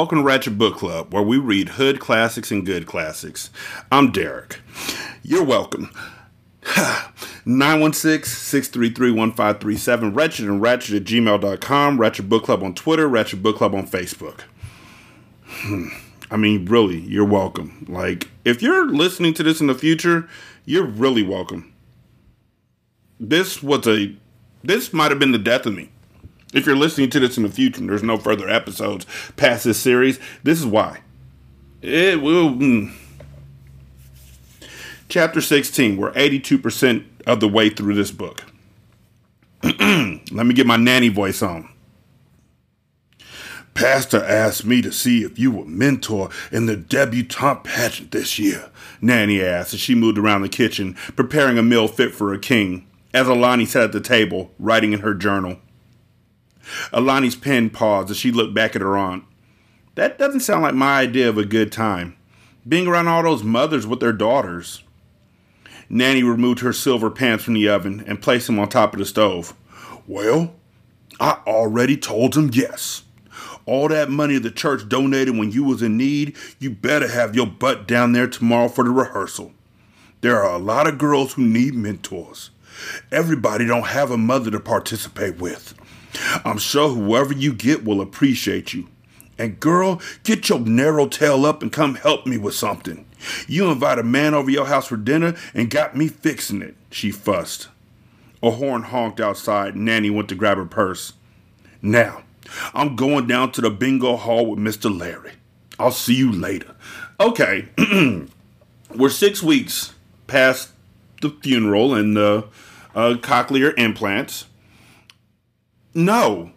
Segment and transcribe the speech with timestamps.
[0.00, 3.50] Welcome to Ratchet Book Club, where we read hood classics and good classics.
[3.92, 4.60] I'm Derek.
[5.22, 5.90] You're welcome.
[7.44, 13.86] 916-633-1537, Ratchet and Ratchet at gmail.com, Ratchet Book Club on Twitter, Ratchet Book Club on
[13.86, 14.44] Facebook.
[15.44, 15.88] Hmm.
[16.30, 17.84] I mean, really, you're welcome.
[17.86, 20.26] Like, if you're listening to this in the future,
[20.64, 21.74] you're really welcome.
[23.20, 24.16] This was a,
[24.64, 25.90] this might have been the death of me.
[26.52, 29.06] If you're listening to this in the future and there's no further episodes
[29.36, 31.00] past this series, this is why.
[31.80, 32.50] It will.
[32.50, 32.92] Mm.
[35.08, 35.96] Chapter 16.
[35.96, 38.44] We're 82% of the way through this book.
[39.62, 41.68] Let me get my nanny voice on.
[43.74, 48.70] Pastor asked me to see if you were mentor in the debutante pageant this year,
[49.00, 52.86] Nanny asked as she moved around the kitchen, preparing a meal fit for a king,
[53.14, 55.58] as Alani sat at the table, writing in her journal.
[56.92, 59.24] Alani's pen paused as she looked back at her aunt.
[59.94, 62.16] That doesn't sound like my idea of a good time.
[62.66, 64.82] Being around all those mothers with their daughters.
[65.88, 69.04] Nanny removed her silver pans from the oven and placed them on top of the
[69.06, 69.54] stove.
[70.06, 70.54] Well,
[71.18, 73.02] I already told him yes.
[73.66, 77.46] All that money the church donated when you was in need, you better have your
[77.46, 79.52] butt down there tomorrow for the rehearsal.
[80.20, 82.50] There are a lot of girls who need mentors.
[83.10, 85.74] Everybody don't have a mother to participate with.
[86.44, 88.88] I'm sure whoever you get will appreciate you.
[89.38, 93.06] And girl, get your narrow tail up and come help me with something.
[93.46, 97.10] You invite a man over your house for dinner and got me fixing it, she
[97.10, 97.68] fussed.
[98.42, 99.76] A horn honked outside.
[99.76, 101.14] Nanny went to grab her purse.
[101.82, 102.22] Now,
[102.74, 104.96] I'm going down to the bingo hall with Mr.
[104.96, 105.32] Larry.
[105.78, 106.74] I'll see you later.
[107.18, 107.68] Okay,
[108.94, 109.94] we're six weeks
[110.26, 110.70] past
[111.20, 112.46] the funeral and the
[112.94, 114.46] uh, cochlear implants.
[115.94, 116.52] No.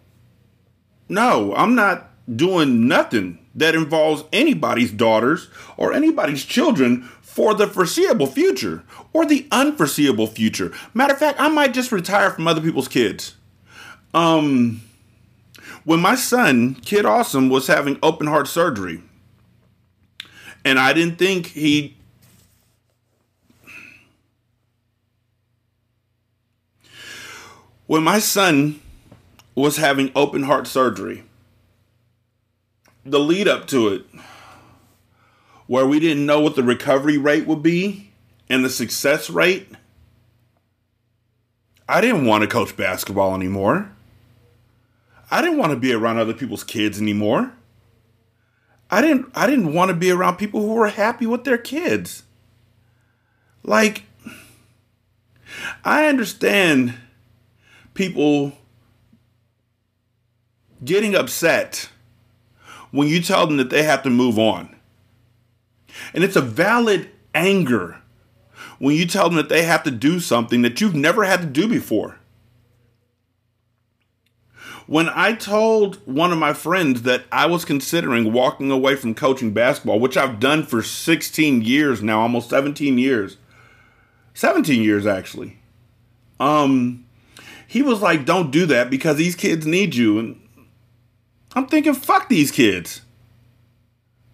[1.09, 8.27] No, I'm not doing nothing that involves anybody's daughters or anybody's children for the foreseeable
[8.27, 10.71] future or the unforeseeable future.
[10.93, 13.35] Matter of fact, I might just retire from other people's kids.
[14.13, 14.81] Um,
[15.83, 19.01] when my son, Kid Awesome, was having open heart surgery,
[20.63, 21.97] and I didn't think he.
[27.85, 28.79] When my son
[29.55, 31.23] was having open heart surgery.
[33.05, 34.05] The lead up to it,
[35.67, 38.11] where we didn't know what the recovery rate would be
[38.49, 39.67] and the success rate,
[41.87, 43.91] I didn't want to coach basketball anymore.
[45.29, 47.53] I didn't want to be around other people's kids anymore.
[48.89, 52.23] I didn't I didn't want to be around people who were happy with their kids.
[53.63, 54.03] Like
[55.83, 56.93] I understand
[57.95, 58.53] people
[60.83, 61.89] getting upset
[62.91, 64.75] when you tell them that they have to move on.
[66.13, 68.01] And it's a valid anger
[68.79, 71.47] when you tell them that they have to do something that you've never had to
[71.47, 72.17] do before.
[74.85, 79.53] When I told one of my friends that I was considering walking away from coaching
[79.53, 83.37] basketball, which I've done for 16 years now, almost 17 years,
[84.33, 85.57] 17 years actually,
[86.39, 87.05] um,
[87.65, 90.19] he was like, Don't do that because these kids need you.
[90.19, 90.42] And
[91.55, 93.01] I'm thinking, fuck these kids.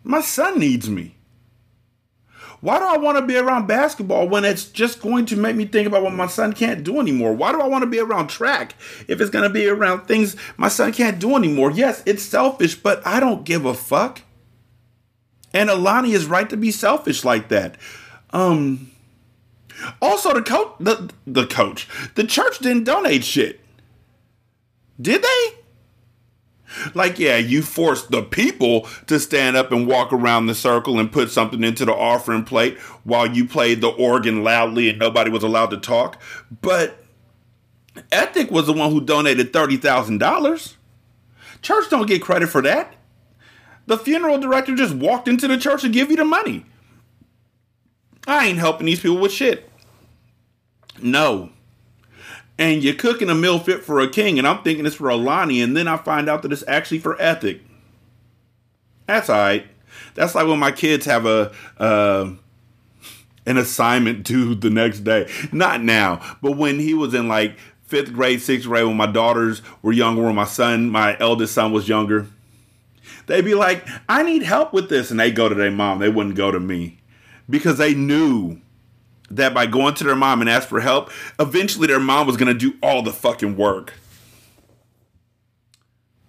[0.03, 1.15] My son needs me.
[2.61, 5.65] Why do I want to be around basketball when it's just going to make me
[5.65, 7.33] think about what my son can't do anymore?
[7.33, 8.75] Why do I want to be around track
[9.07, 11.71] if it's going to be around things my son can't do anymore?
[11.71, 14.21] Yes, it's selfish, but I don't give a fuck.
[15.53, 17.77] And Alani is right to be selfish like that.
[18.31, 18.91] Um
[20.01, 23.61] also the coach the the coach, the church didn't donate shit.
[25.01, 25.59] Did they?
[26.93, 31.11] Like, yeah, you forced the people to stand up and walk around the circle and
[31.11, 35.43] put something into the offering plate while you played the organ loudly and nobody was
[35.43, 36.21] allowed to talk.
[36.61, 37.03] But
[38.11, 40.75] Ethic was the one who donated $30,000.
[41.61, 42.95] Church don't get credit for that.
[43.87, 46.65] The funeral director just walked into the church to give you the money.
[48.27, 49.69] I ain't helping these people with shit.
[51.01, 51.49] No,
[52.59, 55.61] and you're cooking a meal fit for a king, and I'm thinking it's for Alani,
[55.61, 57.61] and then I find out that it's actually for Ethic.
[59.07, 59.65] That's alright.
[60.13, 62.31] That's like when my kids have a uh,
[63.45, 65.31] an assignment due the next day.
[65.53, 69.61] Not now, but when he was in like fifth grade, sixth grade, when my daughters
[69.81, 72.27] were younger, when my son, my eldest son, was younger,
[73.27, 75.99] they'd be like, "I need help with this," and they go to their mom.
[75.99, 76.99] They wouldn't go to me
[77.49, 78.59] because they knew
[79.31, 82.51] that by going to their mom and ask for help, eventually their mom was going
[82.51, 83.93] to do all the fucking work.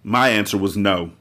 [0.02, 1.12] My answer was no.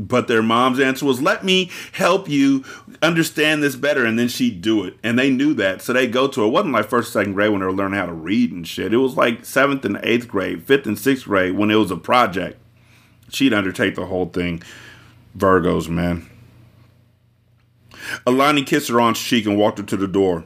[0.00, 2.64] But their mom's answer was, let me help you
[3.02, 4.04] understand this better.
[4.04, 4.96] And then she'd do it.
[5.02, 5.82] And they knew that.
[5.82, 6.44] So they go to.
[6.44, 8.94] It wasn't like first, second grade when they were learning how to read and shit.
[8.94, 11.96] It was like seventh and eighth grade, fifth and sixth grade when it was a
[11.96, 12.60] project.
[13.30, 14.62] She'd undertake the whole thing.
[15.36, 16.30] Virgos, man.
[18.26, 20.44] Alani kissed her aunt's cheek and walked her to the door.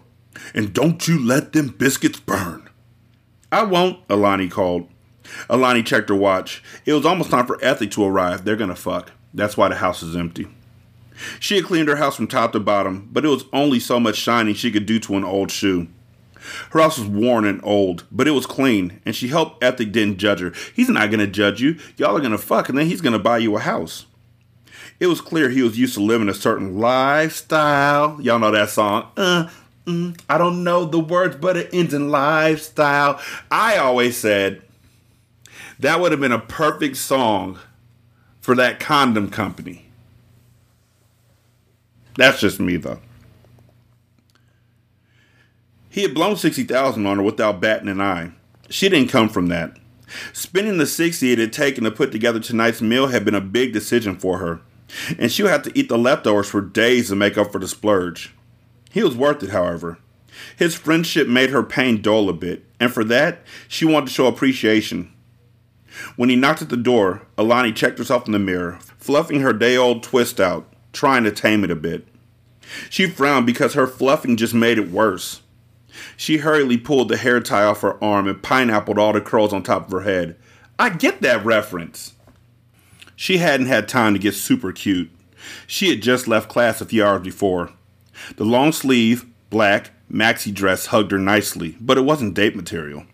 [0.55, 2.69] And don't you let them biscuits burn.
[3.50, 4.88] I won't, Alani called.
[5.49, 6.62] Alani checked her watch.
[6.85, 8.44] It was almost time for Ethic to arrive.
[8.44, 9.12] They're gonna fuck.
[9.35, 10.49] That's why the house is empty.
[11.38, 14.17] She had cleaned her house from top to bottom, but it was only so much
[14.17, 15.88] shining she could do to an old shoe.
[16.70, 20.19] Her house was worn and old, but it was clean, and she hoped Ethic didn't
[20.19, 20.53] judge her.
[20.75, 21.76] He's not gonna judge you.
[21.97, 24.06] Y'all are gonna fuck, and then he's gonna buy you a house.
[25.00, 28.21] It was clear he was used to living a certain lifestyle.
[28.21, 29.09] Y'all know that song.
[29.17, 29.49] Uh,
[29.87, 33.21] mm, I don't know the words, but it ends in lifestyle.
[33.50, 34.62] I always said
[35.81, 37.59] that would have been a perfect song
[38.41, 39.87] for that condom company.
[42.17, 43.00] That's just me, though.
[45.89, 48.33] He had blown 60,000 on her without batting an eye.
[48.71, 49.77] She didn't come from that.
[50.33, 53.73] Spending the 60 it had taken to put together tonight's meal had been a big
[53.73, 54.61] decision for her
[55.19, 57.69] and she would have to eat the leftovers for days to make up for the
[57.69, 58.35] splurge.
[58.91, 59.99] He was worth it, however.
[60.56, 64.27] His friendship made her pain dull a bit, and for that, she wanted to show
[64.27, 65.12] appreciation.
[66.17, 69.77] When he knocked at the door, Alani checked herself in the mirror, fluffing her day
[69.77, 72.06] old twist out, trying to tame it a bit.
[72.89, 75.43] She frowned because her fluffing just made it worse.
[76.17, 79.62] She hurriedly pulled the hair tie off her arm and pineappled all the curls on
[79.62, 80.37] top of her head.
[80.79, 82.15] I get that reference.
[83.22, 85.08] She hadn't had time to get super cute.
[85.69, 87.70] She had just left class a few hours before.
[88.34, 93.06] The long sleeve, black, maxi dress hugged her nicely, but it wasn't date material.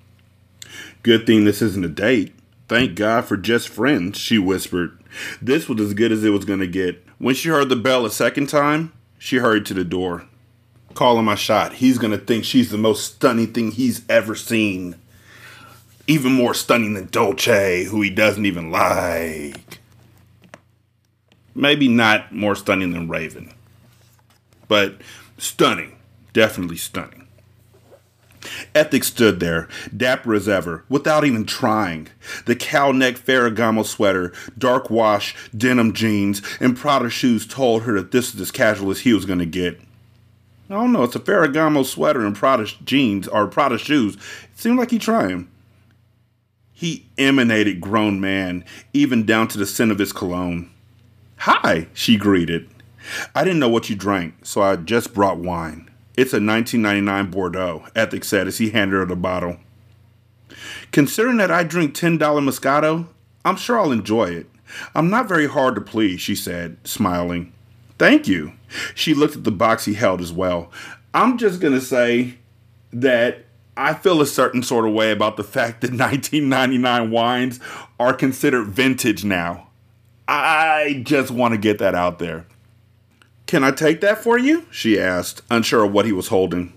[1.03, 2.35] Good thing this isn't a date.
[2.69, 4.99] Thank God for just friends, she whispered.
[5.43, 7.05] This was as good as it was going to get.
[7.19, 10.25] When she heard the bell a second time, she hurried to the door.
[10.95, 11.75] Calling my shot.
[11.75, 14.95] He's going to think she's the most stunning thing he's ever seen.
[16.07, 19.78] Even more stunning than Dolce, who he doesn't even like.
[21.55, 23.53] Maybe not more stunning than Raven,
[24.69, 25.01] but
[25.39, 25.97] stunning.
[26.33, 27.29] Definitely stunning.
[28.75, 32.09] Ethic stood there, dapper as ever, without even trying.
[32.47, 38.13] The cow neck Ferragamo sweater, dark wash, denim jeans, and Prada shoes told her that
[38.13, 39.81] this was as casual as he was going to get.
[40.71, 44.15] I don't know, it's a Ferragamo sweater and Prada jeans, or Prada shoes.
[44.15, 45.49] It seemed like he trying.
[46.73, 50.71] He emanated grown man, even down to the scent of his cologne.
[51.43, 52.69] Hi, she greeted.
[53.33, 55.89] I didn't know what you drank, so I just brought wine.
[56.17, 59.59] It's a 1999 Bordeaux, Ethic said as he handed her the bottle.
[60.91, 63.07] Considering that I drink $10 Moscato,
[63.45, 64.51] I'm sure I'll enjoy it.
[64.97, 67.53] I'm not very hard to please, she said, smiling.
[67.99, 68.55] Thank you.
[68.97, 70.73] She looked at the box he held as well.
[71.15, 72.39] I'm just going to say
[72.93, 73.45] that
[73.77, 77.61] I feel a certain sort of way about the fact that 1999 wines
[78.01, 79.68] are considered vintage now.
[80.29, 82.47] I just want to get that out there.
[83.47, 84.67] Can I take that for you?
[84.71, 86.75] she asked, unsure of what he was holding.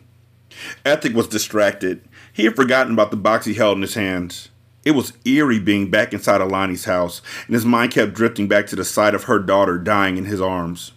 [0.86, 2.02] Ethic was distracted.
[2.32, 4.50] He had forgotten about the box he held in his hands.
[4.86, 8.78] It was eerie being back inside Alani's house, and his mind kept drifting back to
[8.78, 10.94] the sight of her daughter dying in his arms.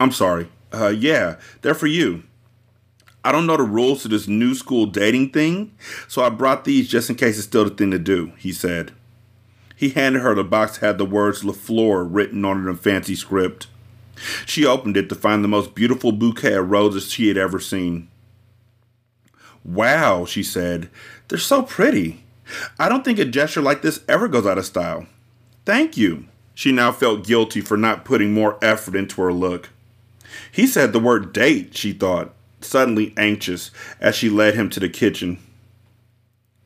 [0.00, 0.48] I'm sorry.
[0.72, 2.24] Uh, yeah, they're for you.
[3.22, 5.74] I don't know the rules to this new school dating thing,
[6.08, 8.92] so I brought these just in case it's still the thing to do, he said.
[9.76, 13.14] He handed her the box that had the words LaFleur written on it in fancy
[13.14, 13.66] script.
[14.46, 18.08] She opened it to find the most beautiful bouquet of roses she had ever seen.
[19.64, 20.90] Wow, she said.
[21.28, 22.24] They're so pretty.
[22.78, 25.06] I don't think a gesture like this ever goes out of style.
[25.64, 26.26] Thank you.
[26.54, 29.70] She now felt guilty for not putting more effort into her look.
[30.52, 34.88] He said the word date, she thought, suddenly anxious as she led him to the
[34.88, 35.38] kitchen.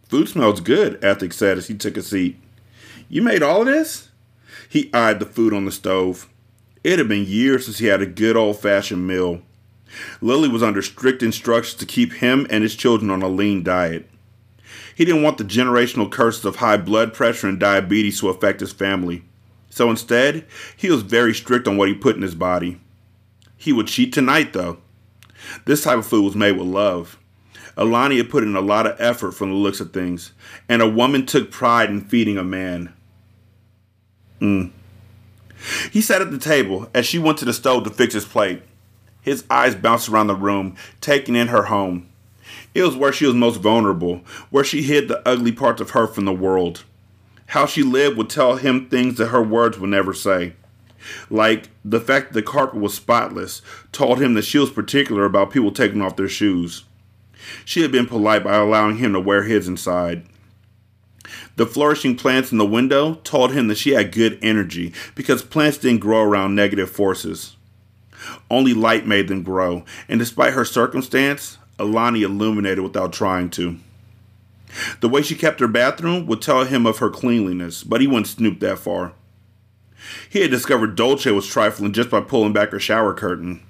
[0.09, 2.39] Food smells good, Ethic said as he took a seat.
[3.09, 4.11] You made all of this?
[4.69, 6.29] He eyed the food on the stove.
[6.85, 9.41] It had been years since he had a good old fashioned meal.
[10.21, 14.09] Lily was under strict instructions to keep him and his children on a lean diet.
[14.95, 18.73] He didn't want the generational curses of high blood pressure and diabetes to affect his
[18.73, 19.25] family.
[19.71, 20.45] So instead,
[20.77, 22.79] he was very strict on what he put in his body.
[23.57, 24.79] He would cheat tonight, though.
[25.65, 27.19] This type of food was made with love.
[27.77, 30.33] Alani had put in a lot of effort from the looks of things,
[30.69, 32.93] and a woman took pride in feeding a man.
[34.41, 34.71] Mm.
[35.91, 38.63] He sat at the table as she went to the stove to fix his plate.
[39.21, 42.09] His eyes bounced around the room, taking in her home.
[42.75, 46.07] It was where she was most vulnerable, where she hid the ugly parts of her
[46.07, 46.85] from the world.
[47.47, 50.53] How she lived would tell him things that her words would never say.
[51.31, 55.51] Like the fact that the carpet was spotless told him that she was particular about
[55.51, 56.85] people taking off their shoes.
[57.65, 60.27] She had been polite by allowing him to wear his inside.
[61.57, 65.79] The flourishing plants in the window told him that she had good energy because plants
[65.79, 67.57] didn't grow around negative forces.
[68.51, 73.79] Only light made them grow, and despite her circumstance, Alani illuminated without trying to.
[75.01, 78.27] The way she kept her bathroom would tell him of her cleanliness, but he wouldn't
[78.27, 79.13] snoop that far.
[80.29, 83.63] He had discovered Dolce was trifling just by pulling back her shower curtain.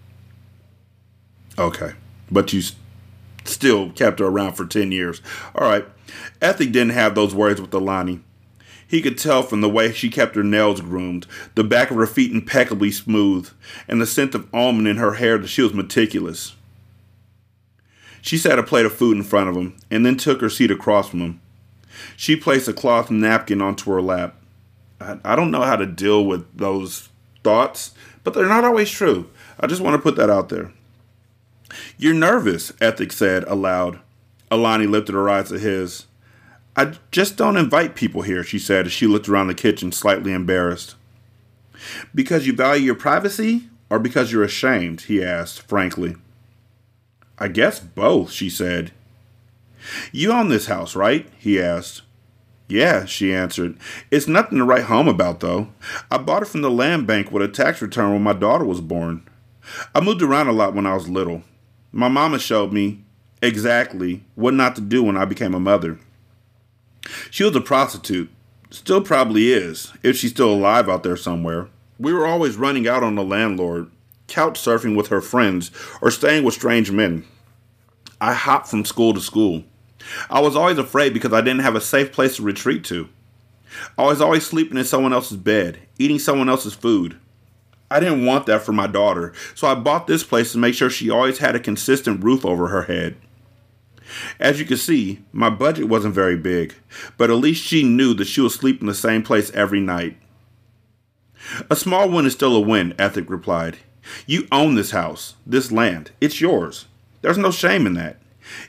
[1.58, 1.92] Okay,
[2.30, 2.62] but you
[3.48, 5.20] still kept her around for 10 years.
[5.54, 5.86] All right,
[6.40, 8.20] Ethic didn't have those worries with Alani.
[8.86, 12.06] He could tell from the way she kept her nails groomed, the back of her
[12.06, 13.50] feet impeccably smooth,
[13.86, 16.54] and the scent of almond in her hair that she was meticulous.
[18.22, 20.70] She set a plate of food in front of him and then took her seat
[20.70, 21.40] across from him.
[22.16, 24.36] She placed a cloth napkin onto her lap.
[25.00, 27.10] I, I don't know how to deal with those
[27.44, 27.92] thoughts,
[28.24, 29.28] but they're not always true.
[29.60, 30.72] I just want to put that out there.
[31.96, 34.00] You're nervous, Ethic said aloud.
[34.50, 36.06] Alani lifted her eyes to his.
[36.76, 40.32] I just don't invite people here, she said as she looked around the kitchen, slightly
[40.32, 40.94] embarrassed.
[42.14, 45.02] Because you value your privacy, or because you're ashamed?
[45.02, 46.16] he asked, frankly.
[47.38, 48.92] I guess both, she said.
[50.12, 51.28] You own this house, right?
[51.38, 52.02] he asked.
[52.68, 53.78] Yeah, she answered.
[54.10, 55.68] It's nothing to write home about, though.
[56.10, 58.80] I bought it from the land bank with a tax return when my daughter was
[58.80, 59.26] born.
[59.94, 61.42] I moved around a lot when I was little.
[61.92, 63.04] My mama showed me
[63.40, 65.98] exactly what not to do when I became a mother.
[67.30, 68.30] She was a prostitute.
[68.70, 71.68] Still probably is, if she's still alive out there somewhere.
[71.98, 73.90] We were always running out on the landlord,
[74.26, 75.70] couch surfing with her friends,
[76.02, 77.24] or staying with strange men.
[78.20, 79.64] I hopped from school to school.
[80.28, 83.08] I was always afraid because I didn't have a safe place to retreat to.
[83.96, 87.18] I was always sleeping in someone else's bed, eating someone else's food.
[87.90, 90.90] I didn't want that for my daughter, so I bought this place to make sure
[90.90, 93.16] she always had a consistent roof over her head.
[94.38, 96.74] As you can see, my budget wasn't very big,
[97.16, 100.16] but at least she knew that she would sleep in the same place every night.
[101.70, 103.78] A small win is still a win, Ethic replied.
[104.26, 106.10] You own this house, this land.
[106.20, 106.86] It's yours.
[107.20, 108.16] There's no shame in that.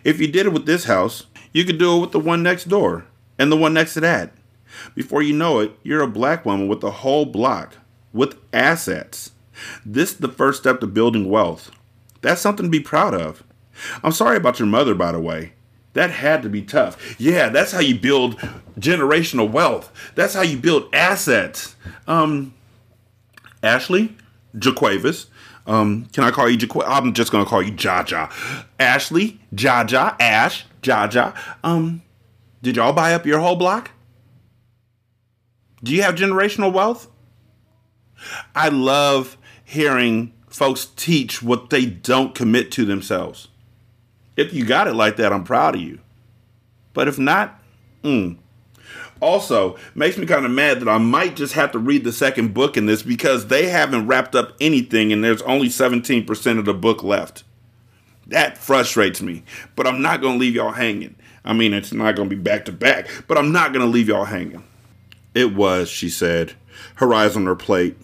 [0.04, 2.66] If you did it with this house, you could do it with the one next
[2.66, 3.06] door
[3.38, 4.34] and the one next to that.
[4.94, 7.76] Before you know it, you're a black woman with a whole block,
[8.14, 9.32] with assets.
[9.86, 11.72] This is the first step to building wealth.
[12.22, 13.44] That's something to be proud of.
[14.04, 15.54] I'm sorry about your mother, by the way.
[15.94, 17.16] That had to be tough.
[17.20, 18.38] Yeah, that's how you build
[18.80, 19.92] generational wealth.
[20.16, 21.76] That's how you build assets.
[22.08, 22.54] Um,
[23.64, 24.16] Ashley,
[24.56, 25.28] Jaquavis.
[25.66, 26.88] Um, can I call you Jaquavis?
[26.88, 28.32] I'm just gonna call you Jaja.
[28.80, 31.36] Ashley, Jaja, Ash, Jaja.
[31.64, 32.02] Um,
[32.62, 33.92] did y'all buy up your whole block?
[35.84, 37.08] Do you have generational wealth?
[38.56, 43.48] I love hearing folks teach what they don't commit to themselves.
[44.36, 46.00] If you got it like that, I'm proud of you.
[46.94, 47.62] But if not,
[48.04, 48.38] mm.
[49.22, 52.54] Also, makes me kind of mad that I might just have to read the second
[52.54, 56.74] book in this because they haven't wrapped up anything and there's only 17% of the
[56.74, 57.44] book left.
[58.28, 59.44] That frustrates me,
[59.76, 61.16] but I'm not going to leave y'all hanging.
[61.44, 63.92] I mean, it's not going to be back to back, but I'm not going to
[63.92, 64.64] leave y'all hanging.
[65.34, 66.54] It was, she said,
[66.96, 67.98] her eyes on her plate,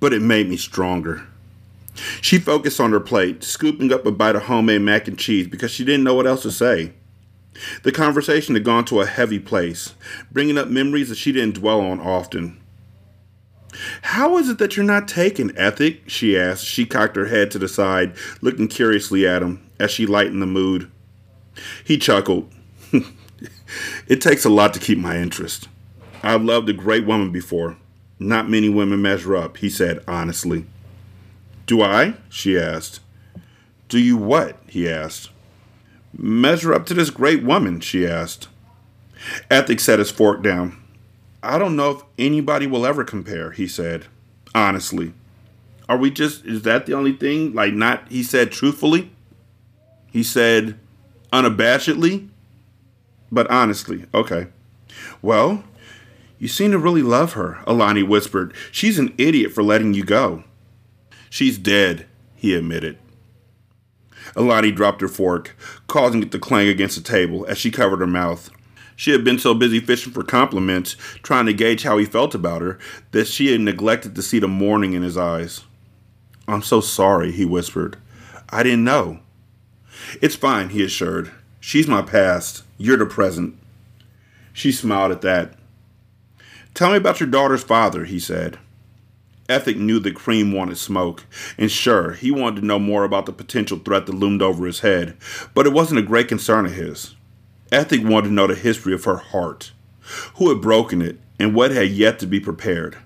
[0.00, 1.26] but it made me stronger.
[2.20, 5.70] She focused on her plate, scooping up a bite of homemade mac and cheese because
[5.70, 6.92] she didn't know what else to say.
[7.82, 9.94] The conversation had gone to a heavy place,
[10.30, 12.58] bringing up memories that she didn't dwell on often.
[14.02, 16.08] How is it that you're not taken, Ethic?
[16.08, 16.64] she asked.
[16.64, 20.46] She cocked her head to the side, looking curiously at him as she lightened the
[20.46, 20.90] mood.
[21.84, 22.50] He chuckled.
[24.08, 25.68] it takes a lot to keep my interest.
[26.22, 27.76] I've loved a great woman before,
[28.22, 30.66] Not many women measure up, he said honestly.
[31.64, 32.14] Do I?
[32.28, 33.00] she asked.
[33.88, 34.58] Do you what?
[34.68, 35.30] he asked.
[36.16, 38.48] Measure up to this great woman, she asked.
[39.50, 40.76] Ethic set his fork down.
[41.42, 44.04] I don't know if anybody will ever compare, he said.
[44.54, 45.14] Honestly.
[45.88, 47.54] Are we just, is that the only thing?
[47.54, 49.10] Like, not, he said truthfully?
[50.12, 50.78] He said
[51.32, 52.28] unabashedly?
[53.32, 54.48] But honestly, okay.
[55.22, 55.64] Well,
[56.40, 58.54] you seem to really love her, Alani whispered.
[58.72, 60.42] She's an idiot for letting you go.
[61.28, 62.98] She's dead, he admitted.
[64.34, 65.54] Alani dropped her fork,
[65.86, 68.50] causing it to clang against the table as she covered her mouth.
[68.96, 72.62] She had been so busy fishing for compliments, trying to gauge how he felt about
[72.62, 72.78] her,
[73.10, 75.64] that she had neglected to see the mourning in his eyes.
[76.48, 77.98] I'm so sorry, he whispered.
[78.48, 79.20] I didn't know.
[80.22, 81.30] It's fine, he assured.
[81.60, 82.64] She's my past.
[82.78, 83.58] You're the present.
[84.54, 85.59] She smiled at that.
[86.74, 88.58] Tell me about your daughter's father, he said.
[89.48, 91.26] Ethic knew that Cream wanted smoke,
[91.58, 94.80] and sure, he wanted to know more about the potential threat that loomed over his
[94.80, 95.16] head,
[95.54, 97.16] but it wasn't a great concern of his.
[97.72, 99.72] Ethic wanted to know the history of her heart,
[100.36, 102.98] who had broken it, and what had yet to be prepared.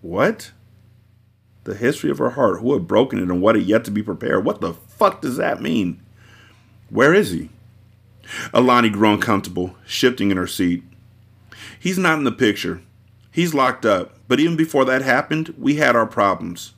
[0.00, 0.52] What?
[1.64, 4.02] The history of her heart, who had broken it, and what had yet to be
[4.02, 4.44] prepared.
[4.44, 6.00] What the fuck does that mean?
[6.88, 7.50] Where is he?
[8.54, 10.82] Alani grew uncomfortable, shifting in her seat.
[11.78, 12.82] He's not in the picture.
[13.30, 16.74] He's locked up, but even before that happened, we had our problems.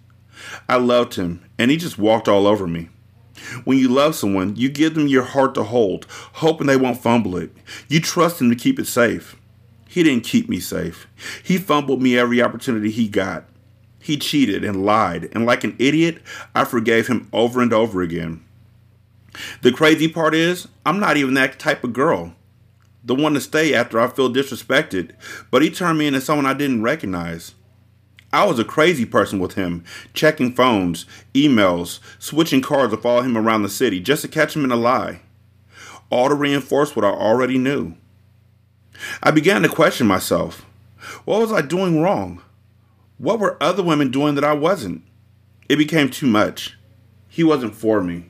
[0.68, 2.88] I loved him, and he just walked all over me.
[3.64, 7.36] When you love someone, you give them your heart to hold, hoping they won't fumble
[7.36, 7.50] it.
[7.88, 9.36] You trust him to keep it safe.
[9.88, 11.06] He didn't keep me safe.
[11.42, 13.44] He fumbled me every opportunity he got.
[13.98, 16.22] He cheated and lied, and like an idiot,
[16.54, 18.44] I forgave him over and over again.
[19.62, 22.34] The crazy part is, I'm not even that type of girl.
[23.04, 25.12] The one to stay after I feel disrespected,
[25.50, 27.54] but he turned me into someone I didn't recognize.
[28.32, 33.36] I was a crazy person with him, checking phones, emails, switching cars to follow him
[33.36, 35.20] around the city just to catch him in a lie.
[36.10, 37.94] All to reinforce what I already knew.
[39.22, 40.64] I began to question myself.
[41.24, 42.40] What was I doing wrong?
[43.18, 45.02] What were other women doing that I wasn't?
[45.68, 46.78] It became too much.
[47.28, 48.26] He wasn't for me.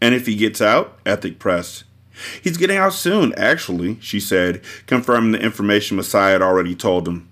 [0.00, 0.98] And if he gets out?
[1.06, 1.84] Ethic pressed.
[2.42, 7.28] He's getting out soon, actually, she said, confirming the information Messiah had already told him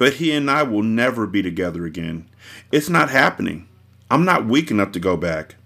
[0.00, 2.26] but he and I will never be together again.
[2.72, 3.68] It's not happening.
[4.10, 5.56] I'm not weak enough to go back.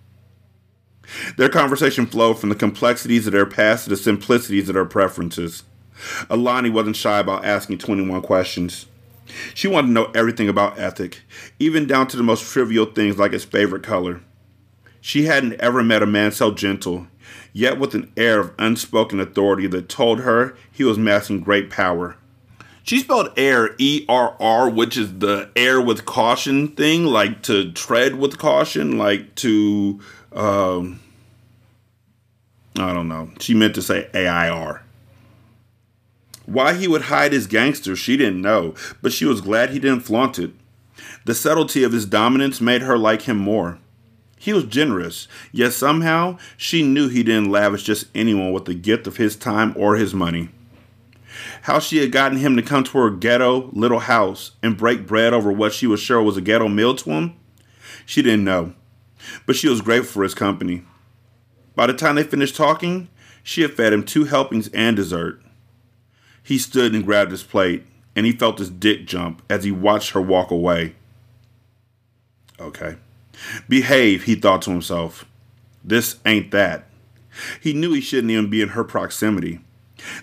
[1.37, 5.63] Their conversation flowed from the complexities of their past to the simplicities of their preferences.
[6.29, 8.87] Alani wasn't shy about asking 21 questions.
[9.55, 11.23] She wanted to know everything about Ethic,
[11.61, 14.21] even down to the most trivial things like his favorite color.
[15.01, 17.07] She hadn't ever met a man so gentle,
[17.53, 22.17] yet with an air of unspoken authority that told her he was amassing great power.
[22.83, 27.73] She spelled air E R R, which is the air with caution thing, like to
[27.73, 30.01] tread with caution, like to
[30.33, 31.01] um,
[32.79, 33.31] I don't know.
[33.41, 34.83] She meant to say A I R.
[36.47, 40.01] Why he would hide his gangster, she didn't know, but she was glad he didn't
[40.01, 40.51] flaunt it.
[41.25, 43.79] The subtlety of his dominance made her like him more.
[44.45, 49.07] He was generous, yet somehow she knew he didn't lavish just anyone with the gift
[49.07, 50.51] of his time or his money
[51.63, 55.33] how she had gotten him to come to her ghetto little house and break bread
[55.33, 57.37] over what she was sure was a ghetto meal to him,
[58.07, 58.75] she didn't know.
[59.47, 60.85] But she was grateful for his company.
[61.75, 63.09] By the time they finished talking,
[63.43, 65.41] she had fed him two helpings and dessert.
[66.43, 70.11] He stood and grabbed his plate, and he felt his dick jump as he watched
[70.11, 70.95] her walk away.
[72.61, 72.97] Okay.
[73.69, 75.25] Behave, he thought to himself.
[75.85, 76.87] This ain't that.
[77.61, 79.61] He knew he shouldn't even be in her proximity.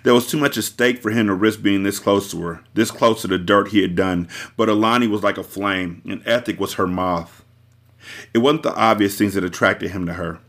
[0.03, 2.63] There was too much at stake for him to risk being this close to her,
[2.73, 6.21] this close to the dirt he had done, but Alani was like a flame, and
[6.25, 7.43] Ethic was her moth.
[8.33, 10.39] It wasn't the obvious things that attracted him to her.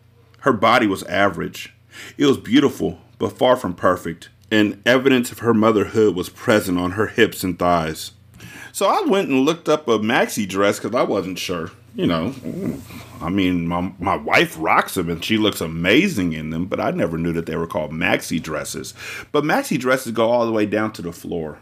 [0.41, 1.73] Her body was average.
[2.17, 6.93] It was beautiful, but far from perfect, and evidence of her motherhood was present on
[6.93, 8.13] her hips and thighs.
[8.73, 12.35] So I went and looked up a maxi dress because I wasn't sure you know,
[13.21, 16.91] I mean, my my wife rocks them and she looks amazing in them, but I
[16.91, 18.95] never knew that they were called maxi dresses.
[19.31, 21.59] But maxi dresses go all the way down to the floor.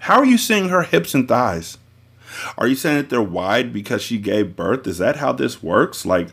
[0.00, 1.78] How are you seeing her hips and thighs?
[2.58, 4.86] Are you saying that they're wide because she gave birth?
[4.86, 6.04] Is that how this works?
[6.04, 6.28] Like,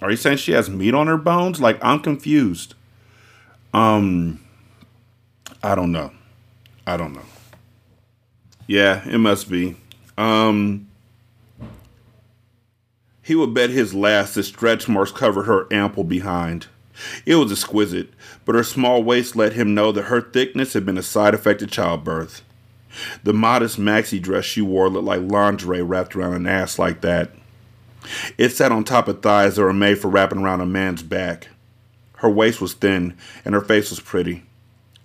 [0.00, 1.60] are you saying she has meat on her bones?
[1.60, 2.74] Like, I'm confused.
[3.74, 4.40] Um,
[5.62, 6.12] I don't know.
[6.86, 7.24] I don't know.
[8.66, 9.76] Yeah, it must be.
[10.16, 10.87] Um,
[13.28, 16.66] he would bet his last that stretch marks covered her ample behind.
[17.26, 18.08] It was exquisite,
[18.46, 21.60] but her small waist let him know that her thickness had been a side effect
[21.60, 22.40] of childbirth.
[23.24, 27.32] The modest maxi dress she wore looked like lingerie wrapped around an ass like that.
[28.38, 31.48] It sat on top of thighs that were made for wrapping around a man's back.
[32.16, 33.14] Her waist was thin,
[33.44, 34.42] and her face was pretty.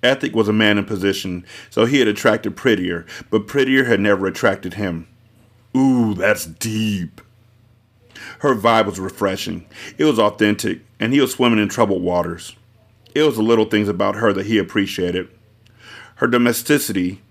[0.01, 4.27] Ethic was a man in position, so he had attracted prettier, but prettier had never
[4.27, 5.09] attracted him.
[5.75, 7.19] Ooh, that's deep.
[8.43, 9.65] Her vibe was refreshing.
[9.97, 12.57] It was authentic, and he was swimming in troubled waters.
[13.15, 15.29] It was the little things about her that he appreciated.
[16.15, 17.21] Her domesticity,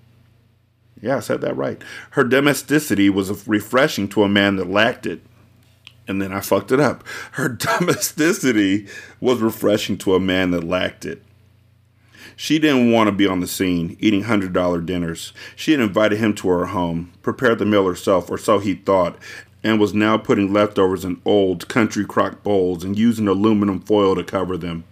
[1.03, 1.83] yeah, I said that right.
[2.13, 5.21] Her domesticity was refreshing to a man that lacked it.
[6.09, 7.07] And then I fucked it up.
[7.33, 7.49] Her
[7.79, 8.89] domesticity
[9.21, 11.23] was refreshing to a man that lacked it.
[12.37, 15.35] She didn't want to be on the scene, eating $100 dinners.
[15.57, 19.19] She had invited him to her home, prepared the meal herself, or so he thought,
[19.65, 24.25] and was now putting leftovers in old country crock bowls and using aluminum foil to
[24.25, 24.85] cover them.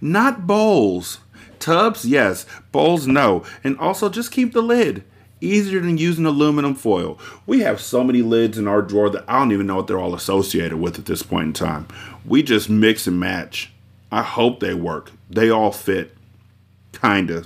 [0.00, 1.18] Not bowls.
[1.58, 2.46] Tubs, yes.
[2.72, 3.44] Bowls, no.
[3.62, 5.04] And also just keep the lid.
[5.40, 7.18] Easier than using aluminum foil.
[7.46, 9.98] We have so many lids in our drawer that I don't even know what they're
[9.98, 11.88] all associated with at this point in time.
[12.24, 13.72] We just mix and match.
[14.12, 15.10] I hope they work.
[15.28, 16.16] They all fit.
[16.92, 17.44] Kinda.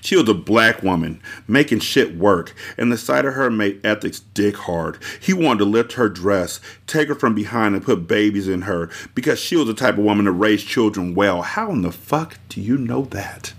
[0.00, 4.20] She was a black woman, making shit work, and the sight of her made Ethics
[4.20, 4.98] dick hard.
[5.20, 8.90] He wanted to lift her dress, take her from behind, and put babies in her
[9.14, 11.42] because she was the type of woman to raise children well.
[11.42, 13.52] How in the fuck do you know that?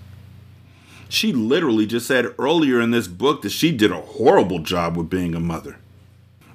[1.09, 5.09] She literally just said earlier in this book that she did a horrible job with
[5.09, 5.77] being a mother.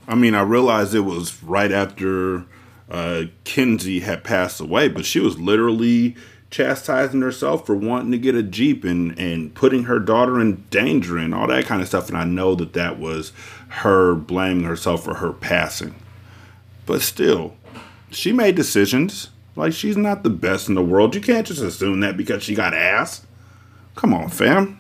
[0.06, 2.44] I mean, I realized it was right after
[2.88, 6.14] uh, Kenzie had passed away, but she was literally
[6.54, 11.18] chastising herself for wanting to get a Jeep and, and putting her daughter in danger
[11.18, 12.08] and all that kind of stuff.
[12.08, 13.32] And I know that that was
[13.70, 15.96] her blaming herself for her passing.
[16.86, 17.56] But still,
[18.12, 19.30] she made decisions.
[19.56, 21.16] Like, she's not the best in the world.
[21.16, 23.26] You can't just assume that because she got ass.
[23.96, 24.78] Come on, fam.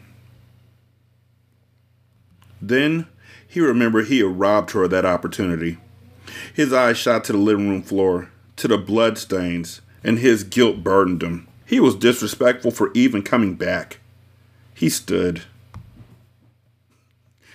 [2.62, 3.08] Then
[3.48, 5.78] he remembered he had robbed her of that opportunity.
[6.54, 11.22] His eyes shot to the living room floor, to the bloodstains, and his guilt burdened
[11.24, 11.48] him.
[11.66, 14.00] He was disrespectful for even coming back.
[14.74, 15.42] He stood.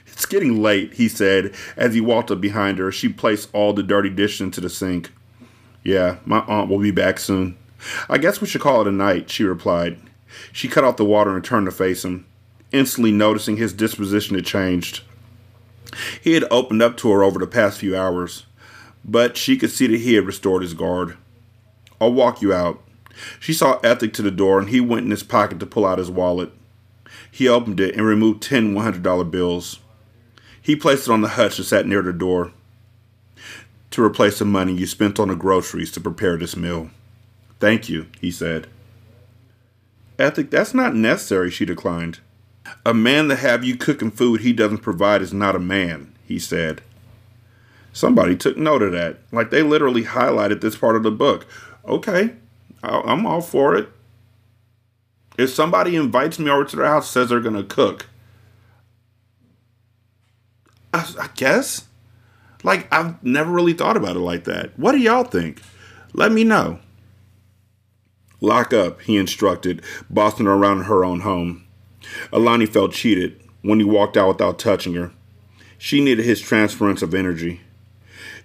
[0.08, 2.92] It's getting late, he said as he walked up behind her.
[2.92, 5.12] She placed all the dirty dishes into the sink.
[5.84, 7.58] Yeah, my aunt will be back soon.
[8.10, 9.98] I guess we should call it a night, she replied.
[10.52, 12.26] She cut off the water and turned to face him,
[12.72, 15.04] instantly noticing his disposition had changed.
[16.22, 18.46] He had opened up to her over the past few hours,
[19.06, 21.18] but she could see that he had restored his guard.
[22.00, 22.82] I'll walk you out.
[23.40, 25.98] She saw Ethic to the door, and he went in his pocket to pull out
[25.98, 26.52] his wallet.
[27.32, 29.80] He opened it and removed ten $100 bills.
[30.62, 32.52] He placed it on the hutch that sat near the door
[33.92, 36.90] to replace the money you spent on the groceries to prepare this meal.
[37.60, 38.68] Thank you, he said.
[40.18, 42.20] Ethic, that's not necessary, she declined.
[42.86, 46.38] A man that have you cooking food he doesn't provide is not a man, he
[46.38, 46.82] said.
[47.94, 49.18] Somebody took note of that.
[49.32, 51.48] Like they literally highlighted this part of the book.
[51.86, 52.36] Okay,
[52.84, 53.90] I'm all for it.
[55.38, 58.08] If somebody invites me over to their house, says they're gonna cook,
[60.94, 61.86] I, I guess.
[62.64, 64.78] Like I've never really thought about it like that.
[64.78, 65.62] What do y'all think?
[66.14, 66.80] Let me know.
[68.42, 71.66] Lock up, he instructed, bossing her around her own home.
[72.32, 75.12] Alani felt cheated when he walked out without touching her.
[75.78, 77.62] She needed his transference of energy.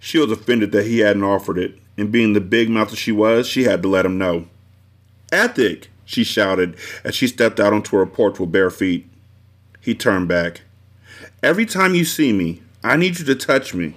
[0.00, 3.12] She was offended that he hadn't offered it, and being the big mouth that she
[3.12, 4.46] was, she had to let him know.
[5.32, 9.08] Ethic, she shouted as she stepped out onto her porch with bare feet.
[9.80, 10.62] He turned back.
[11.42, 13.94] Every time you see me, I need you to touch me.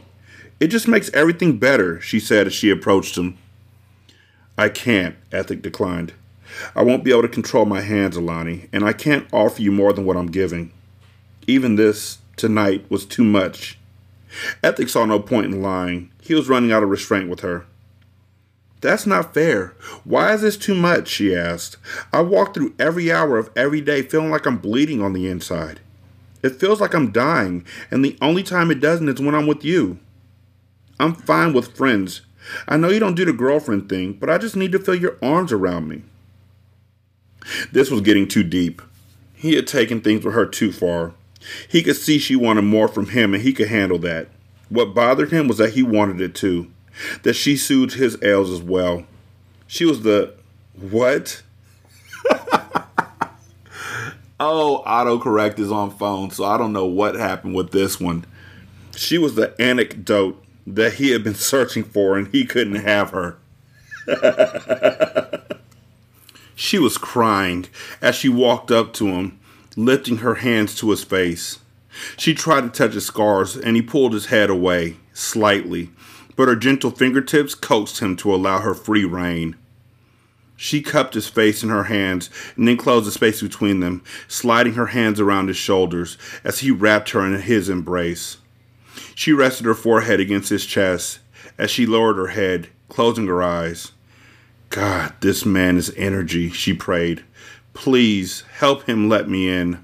[0.60, 3.38] It just makes everything better, she said as she approached him.
[4.58, 6.14] I can't, Ethic declined.
[6.76, 9.94] I won't be able to control my hands, Alani, and I can't offer you more
[9.94, 10.72] than what I'm giving.
[11.46, 13.78] Even this, tonight, was too much.
[14.64, 16.12] Ethic saw no point in lying.
[16.22, 17.66] He was running out of restraint with her.
[18.82, 19.74] That's not fair.
[20.04, 21.08] Why is this too much?
[21.08, 21.78] she asked.
[22.14, 25.80] I walk through every hour of every day feeling like I'm bleeding on the inside.
[26.44, 29.66] It feels like I'm dying, and the only time it doesn't is when I'm with
[29.66, 29.98] you.
[31.00, 32.22] I'm fine with friends.
[32.68, 35.18] I know you don't do the girlfriend thing, but I just need to feel your
[35.22, 36.04] arms around me.
[37.72, 38.82] This was getting too deep.
[39.34, 41.14] He had taken things with her too far.
[41.68, 44.30] He could see she wanted more from him, and he could handle that.
[44.70, 46.72] What bothered him was that he wanted it too
[47.24, 49.04] that she soothed his ails as well.
[49.68, 50.34] She was the
[50.74, 51.42] what?
[54.40, 58.26] oh, autocorrect is on phone, so I don't know what happened with this one.
[58.96, 63.38] She was the anecdote that he had been searching for and he couldn't have her.
[66.56, 67.68] she was crying
[68.02, 69.40] as she walked up to him,
[69.76, 71.60] lifting her hands to his face.
[72.18, 75.90] She tried to touch his scars, and he pulled his head away, slightly,
[76.38, 79.58] but her gentle fingertips coaxed him to allow her free rein.
[80.56, 84.74] She cupped his face in her hands and then closed the space between them, sliding
[84.74, 88.38] her hands around his shoulders as he wrapped her in his embrace.
[89.14, 91.20] She rested her forehead against his chest
[91.58, 93.92] as she lowered her head, closing her eyes.
[94.70, 97.24] God, this man is energy, she prayed.
[97.74, 99.84] Please help him let me in.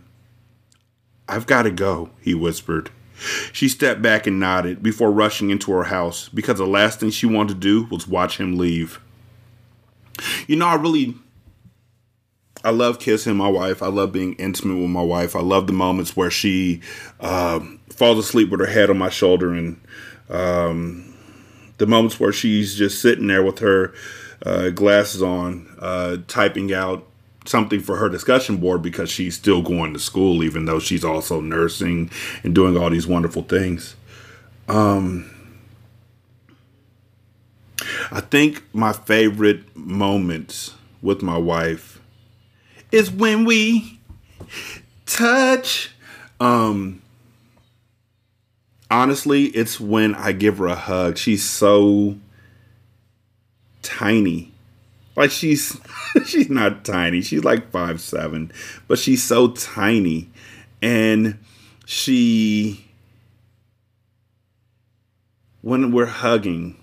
[1.28, 2.90] I've got to go, he whispered.
[3.52, 7.26] She stepped back and nodded before rushing into her house because the last thing she
[7.26, 9.00] wanted to do was watch him leave.
[10.48, 11.16] You know, I really
[12.64, 13.84] I love kissing my wife.
[13.84, 15.36] I love being intimate with my wife.
[15.36, 16.82] I love the moments where she
[17.20, 19.80] uh, falls asleep with her head on my shoulder and
[20.30, 21.14] um,
[21.78, 23.94] the moments where she's just sitting there with her
[24.46, 27.06] uh, glasses on, uh, typing out
[27.46, 31.42] something for her discussion board because she's still going to school, even though she's also
[31.42, 32.10] nursing
[32.44, 33.96] and doing all these wonderful things.
[34.68, 35.30] Um,
[38.12, 42.02] I think my favorite moments with my wife
[42.92, 44.00] is when we
[45.06, 45.92] touch.
[46.40, 47.02] Um,
[48.90, 51.18] honestly, it's when I give her a hug.
[51.18, 52.16] She's so
[53.82, 54.53] tiny.
[55.16, 55.80] Like she's
[56.26, 57.22] she's not tiny.
[57.22, 58.52] She's like five seven,
[58.88, 60.30] but she's so tiny,
[60.82, 61.38] and
[61.86, 62.86] she
[65.62, 66.78] when we're hugging,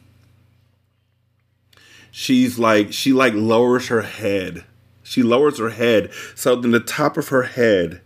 [2.10, 4.64] she's like she like lowers her head.
[5.02, 8.00] She lowers her head so then the top of her head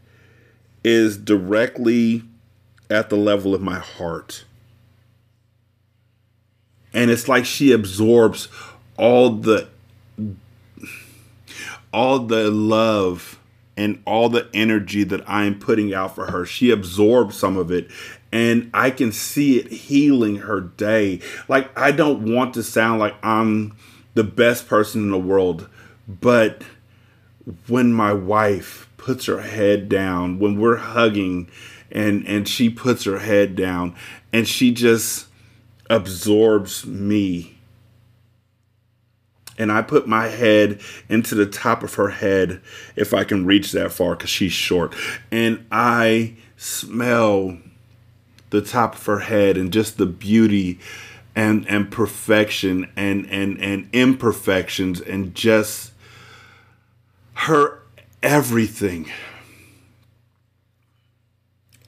[0.83, 2.23] is directly
[2.89, 4.45] at the level of my heart.
[6.95, 8.49] And it's like she absorbs
[8.97, 9.69] all the
[11.95, 13.39] all the love
[13.77, 16.45] and all the energy that I'm putting out for her.
[16.45, 17.89] She absorbs some of it
[18.33, 21.21] and I can see it healing her day.
[21.47, 23.77] Like I don't want to sound like I'm
[24.15, 25.69] the best person in the world,
[26.09, 26.63] but
[27.69, 31.49] when my wife puts her head down, when we're hugging
[31.93, 33.95] and and she puts her head down
[34.33, 35.29] and she just
[35.89, 37.54] absorbs me
[39.59, 42.61] and I put my head into the top of her head
[42.97, 44.95] if I can reach that far because she's short.
[45.31, 47.59] And I smell
[48.51, 50.79] the top of her head and just the beauty
[51.37, 55.93] and and perfection and and and imperfections and just
[57.35, 57.81] her
[58.23, 59.11] everything.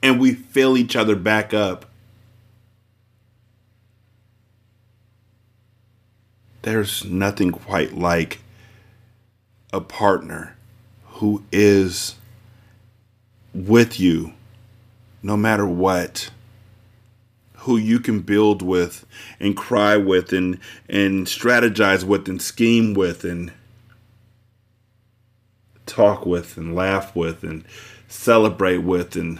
[0.03, 1.85] And we fill each other back up
[6.67, 8.41] there's nothing quite like
[9.71, 10.53] a partner
[11.05, 12.15] who is
[13.53, 14.33] with you
[15.23, 16.29] no matter what
[17.59, 19.05] who you can build with
[19.39, 23.53] and cry with and and strategize with and scheme with and
[25.85, 27.63] talk with and laugh with and
[28.09, 29.39] celebrate with and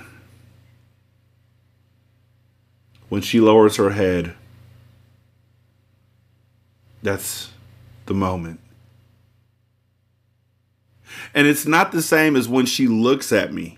[3.10, 4.34] when she lowers her head
[7.08, 7.52] that's
[8.06, 8.60] the moment.
[11.34, 13.78] And it's not the same as when she looks at me.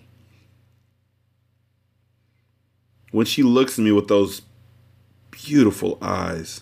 [3.12, 4.42] When she looks at me with those
[5.30, 6.62] beautiful eyes.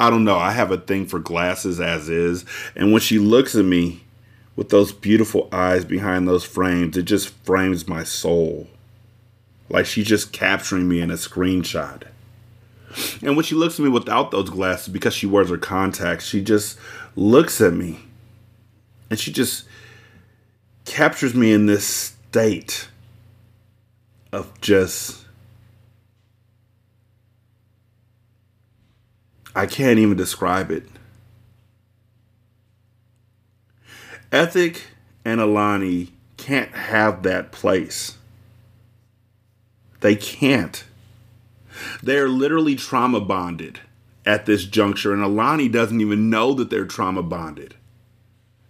[0.00, 0.38] I don't know.
[0.38, 2.46] I have a thing for glasses as is.
[2.74, 4.04] And when she looks at me
[4.56, 8.68] with those beautiful eyes behind those frames, it just frames my soul.
[9.68, 12.04] Like she's just capturing me in a screenshot.
[13.22, 16.42] And when she looks at me without those glasses, because she wears her contacts, she
[16.42, 16.78] just
[17.16, 18.00] looks at me
[19.10, 19.64] and she just
[20.84, 22.88] captures me in this state
[24.32, 25.26] of just.
[29.54, 30.88] I can't even describe it.
[34.32, 34.86] Ethic
[35.26, 38.16] and Alani can't have that place.
[40.00, 40.82] They can't.
[42.02, 43.80] They're literally trauma bonded
[44.24, 47.74] at this juncture, and Alani doesn't even know that they're trauma bonded.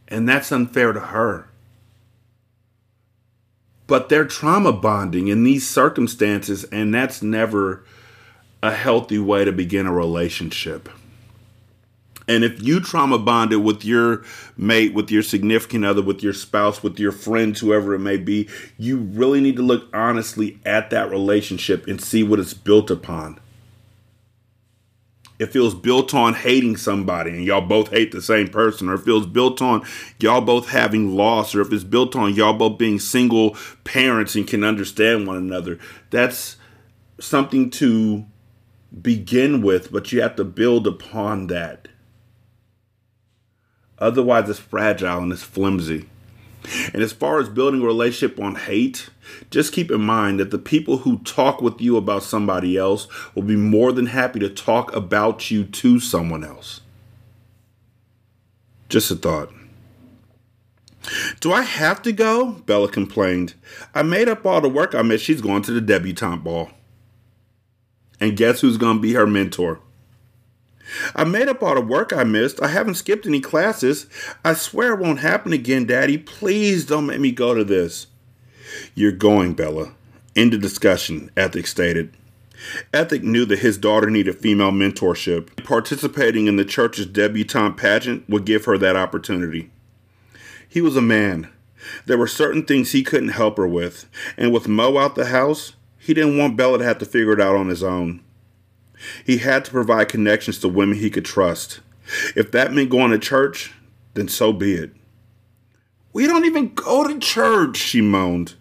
[0.09, 1.49] And that's unfair to her.
[3.87, 7.85] But they're trauma bonding in these circumstances, and that's never
[8.63, 10.89] a healthy way to begin a relationship.
[12.29, 14.25] And if you trauma bonded with your
[14.57, 18.49] mate, with your significant other, with your spouse, with your friends, whoever it may be,
[18.79, 23.41] you really need to look honestly at that relationship and see what it's built upon.
[25.39, 28.95] If it was built on hating somebody and y'all both hate the same person, or
[28.95, 29.85] if it was built on
[30.21, 34.47] y'all both having loss, or if it's built on y'all both being single parents and
[34.47, 35.81] can understand one another,
[36.11, 36.57] that's
[37.19, 38.25] something to
[39.01, 41.82] begin with, but you have to build upon that.
[44.03, 46.09] Otherwise, it's fragile and it's flimsy.
[46.93, 49.09] And as far as building a relationship on hate,
[49.51, 53.45] just keep in mind that the people who talk with you about somebody else will
[53.45, 56.81] be more than happy to talk about you to someone else.
[58.89, 59.53] Just a thought.
[61.41, 62.53] Do I have to go?
[62.67, 63.55] Bella complained.
[63.95, 65.25] I made up all the work I missed.
[65.25, 66.71] She's going to the debutante ball.
[68.21, 69.81] And guess who's going to be her mentor?
[71.15, 72.63] I made up all the work I missed.
[72.63, 74.07] I haven't skipped any classes.
[74.45, 76.19] I swear it won't happen again, Daddy.
[76.19, 78.09] Please don't make me go to this.
[78.95, 79.95] You're going, Bella.
[80.35, 82.17] End of discussion, Ethic stated.
[82.93, 85.65] Ethic knew that his daughter needed female mentorship.
[85.65, 89.71] Participating in the church's debutante pageant would give her that opportunity.
[90.69, 91.49] He was a man.
[92.07, 95.75] There were certain things he couldn't help her with, and with Mo out the house,
[95.99, 98.23] he didn't want Bella to have to figure it out on his own.
[99.25, 101.81] He had to provide connections to women he could trust.
[102.37, 103.73] If that meant going to church,
[104.15, 104.93] then so be it.
[106.13, 108.55] We don't even go to church, she moaned.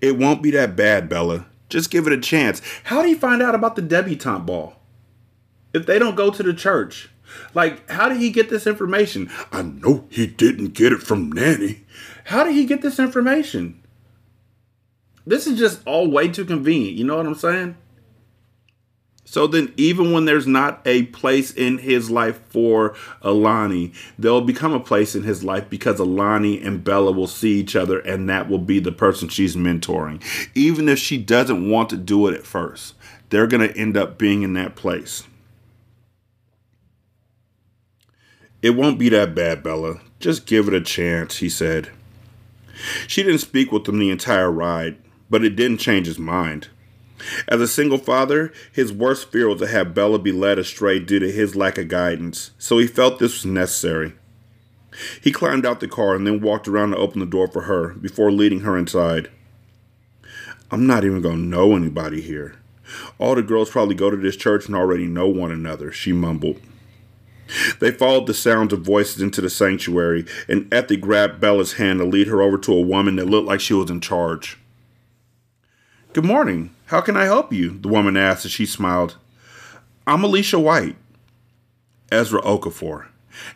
[0.00, 1.46] It won't be that bad, Bella.
[1.68, 2.62] Just give it a chance.
[2.84, 4.76] How do you find out about the debutante ball?
[5.72, 7.10] If they don't go to the church,
[7.54, 9.30] like, how did he get this information?
[9.52, 11.84] I know he didn't get it from Nanny.
[12.24, 13.82] How did he get this information?
[15.26, 16.96] This is just all way too convenient.
[16.96, 17.76] You know what I'm saying?
[19.30, 24.72] So then, even when there's not a place in his life for Alani, there'll become
[24.72, 28.48] a place in his life because Alani and Bella will see each other, and that
[28.48, 30.20] will be the person she's mentoring.
[30.56, 32.94] Even if she doesn't want to do it at first,
[33.28, 35.22] they're going to end up being in that place.
[38.62, 40.00] It won't be that bad, Bella.
[40.18, 41.90] Just give it a chance, he said.
[43.06, 44.96] She didn't speak with him the entire ride,
[45.30, 46.66] but it didn't change his mind.
[47.48, 51.18] As a single father, his worst fear was to have Bella be led astray due
[51.18, 54.14] to his lack of guidance, so he felt this was necessary.
[55.20, 57.94] He climbed out the car and then walked around to open the door for her
[57.94, 59.30] before leading her inside.
[60.70, 62.56] I'm not even going to know anybody here.
[63.18, 66.60] All the girls probably go to this church and already know one another, she mumbled.
[67.80, 72.04] They followed the sounds of voices into the sanctuary, and Ethic grabbed Bella's hand to
[72.04, 74.59] lead her over to a woman that looked like she was in charge.
[76.12, 76.74] Good morning.
[76.86, 77.78] How can I help you?
[77.78, 79.16] The woman asked as she smiled.
[80.08, 80.96] I'm Alicia White.
[82.10, 83.06] Ezra Okafor.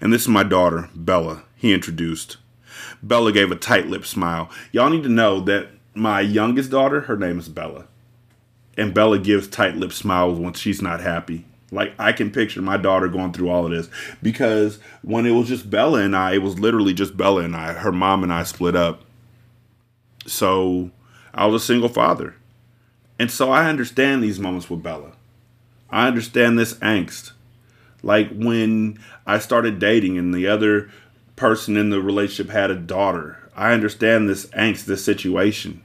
[0.01, 2.37] And this is my daughter, Bella, he introduced.
[3.03, 4.53] Bella gave a tight lipped smile.
[4.71, 7.87] Y'all need to know that my youngest daughter, her name is Bella.
[8.79, 11.47] And Bella gives tight lipped smiles when she's not happy.
[11.73, 13.89] Like I can picture my daughter going through all of this
[14.23, 17.73] because when it was just Bella and I, it was literally just Bella and I.
[17.73, 19.03] Her mom and I split up.
[20.25, 20.93] So
[21.35, 22.37] I was a single father.
[23.19, 25.13] And so I understand these moments with Bella.
[25.91, 27.33] I understand this angst.
[28.03, 30.91] Like when I started dating and the other
[31.37, 33.51] person in the relationship had a daughter.
[33.57, 35.83] I understand this angst, this situation.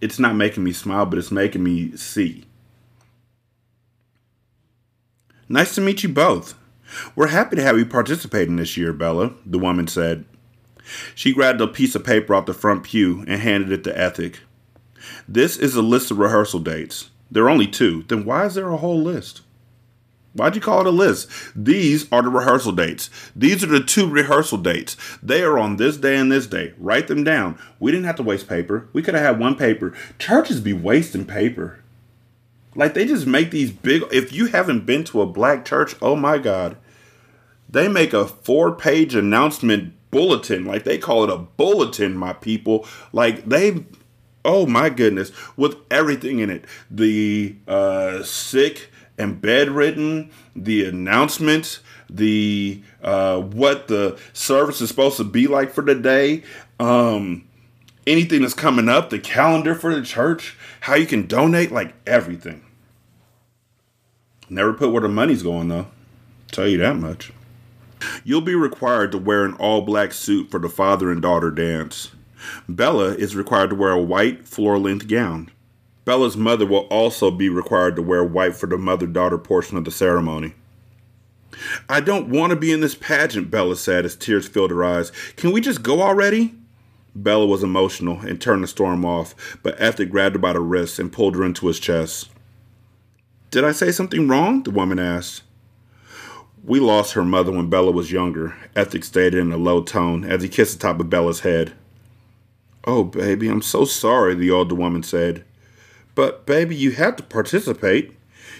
[0.00, 2.44] It's not making me smile, but it's making me see.
[5.48, 6.54] Nice to meet you both.
[7.14, 10.24] We're happy to have you participating this year, Bella, the woman said.
[11.14, 14.40] She grabbed a piece of paper off the front pew and handed it to Ethic.
[15.28, 17.10] This is a list of rehearsal dates.
[17.30, 18.04] There are only two.
[18.04, 19.42] Then why is there a whole list?
[20.36, 21.30] Why'd you call it a list?
[21.56, 23.08] These are the rehearsal dates.
[23.34, 24.96] These are the two rehearsal dates.
[25.22, 26.74] They are on this day and this day.
[26.76, 27.58] Write them down.
[27.80, 28.88] We didn't have to waste paper.
[28.92, 29.94] We could have had one paper.
[30.18, 31.82] Churches be wasting paper.
[32.74, 34.04] Like they just make these big.
[34.12, 36.76] If you haven't been to a black church, oh my God,
[37.68, 40.66] they make a four page announcement bulletin.
[40.66, 42.86] Like they call it a bulletin, my people.
[43.12, 43.86] Like they
[44.46, 46.64] oh my goodness, with everything in it.
[46.90, 55.24] The uh, sick and bedridden, the announcements, the uh, what the service is supposed to
[55.24, 56.44] be like for the day,
[56.78, 57.46] um,
[58.06, 62.62] anything that's coming up, the calendar for the church, how you can donate, like everything.
[64.48, 65.88] Never put where the money's going though.
[66.52, 67.32] Tell you that much.
[68.22, 72.12] You'll be required to wear an all black suit for the father and daughter dance.
[72.68, 75.50] Bella is required to wear a white floor length gown.
[76.04, 79.84] Bella's mother will also be required to wear white for the mother daughter portion of
[79.84, 80.54] the ceremony.
[81.88, 85.10] I don't want to be in this pageant, Bella said as tears filled her eyes.
[85.36, 86.54] Can we just go already?
[87.14, 90.98] Bella was emotional and turned the storm off, but Ethic grabbed her by the wrist
[90.98, 92.28] and pulled her into his chest.
[93.50, 94.62] Did I say something wrong?
[94.62, 95.42] The woman asked.
[96.62, 100.42] We lost her mother when Bella was younger, Ethic stated in a low tone as
[100.42, 101.72] he kissed the top of Bella's head.
[102.86, 105.44] Oh, baby, I'm so sorry, the older woman said.
[106.14, 108.16] But, baby, you have to participate.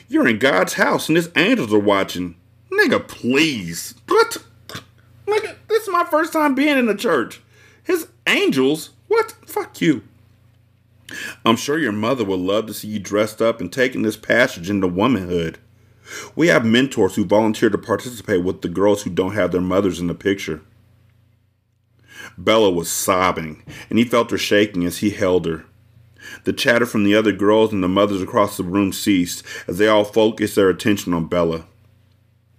[0.09, 2.37] You're in God's house and his angels are watching.
[2.73, 3.95] Nigga, please.
[4.09, 4.39] What?
[5.27, 7.41] Nigga, this is my first time being in a church.
[7.85, 8.91] His angels?
[9.09, 9.33] What?
[9.47, 10.03] Fuck you.
[11.45, 14.69] I'm sure your mother would love to see you dressed up and taking this passage
[14.69, 15.59] into womanhood.
[16.35, 20.01] We have mentors who volunteer to participate with the girls who don't have their mothers
[20.01, 20.63] in the picture.
[22.39, 25.65] Bella was sobbing, and he felt her shaking as he held her.
[26.45, 29.89] The chatter from the other girls and the mothers across the room ceased as they
[29.89, 31.67] all focused their attention on Bella.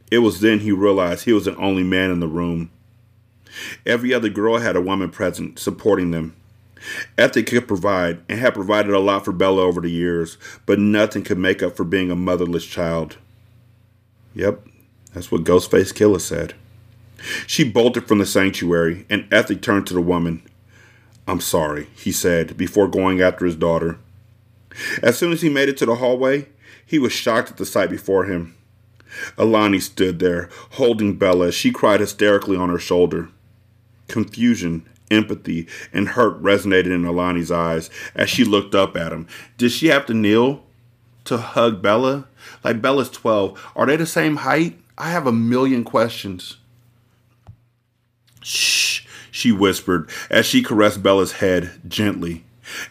[0.10, 2.72] It was then he realized he was the only man in the room.
[3.86, 6.36] Every other girl had a woman present, supporting them.
[7.18, 11.24] Ethic could provide, and had provided a lot for Bella over the years, but nothing
[11.24, 13.18] could make up for being a motherless child.
[14.36, 14.68] Yep,
[15.14, 16.54] that's what Ghostface Killah said.
[17.46, 20.42] She bolted from the sanctuary, and Ethic turned to the woman.
[21.28, 24.00] I'm sorry, he said, before going after his daughter.
[25.02, 26.48] As soon as he made it to the hallway,
[26.86, 28.56] he was shocked at the sight before him.
[29.38, 33.30] Alani stood there, holding Bella as she cried hysterically on her shoulder.
[34.08, 39.28] Confusion, empathy, and hurt resonated in Alani's eyes as she looked up at him.
[39.58, 40.64] Did she have to kneel
[41.26, 42.28] to hug Bella?
[42.64, 43.74] Like Bella's 12.
[43.76, 44.80] Are they the same height?
[44.98, 46.58] I have a million questions.
[48.48, 52.46] Shh, she whispered as she caressed Bella's head gently.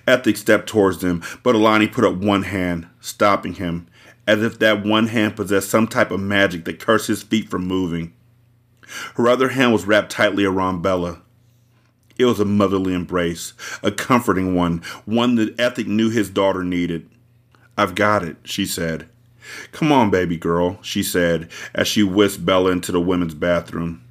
[0.07, 3.87] Ethic stepped towards them, but Alani put up one hand, stopping him,
[4.27, 7.67] as if that one hand possessed some type of magic that cursed his feet from
[7.67, 8.13] moving.
[9.15, 11.23] Her other hand was wrapped tightly around Bella.
[12.19, 17.09] It was a motherly embrace, a comforting one, one that Ethic knew his daughter needed.
[17.79, 19.09] I've got it, she said.
[19.73, 24.03] Come on, baby girl, she said as she whisked Bella into the women's bathroom.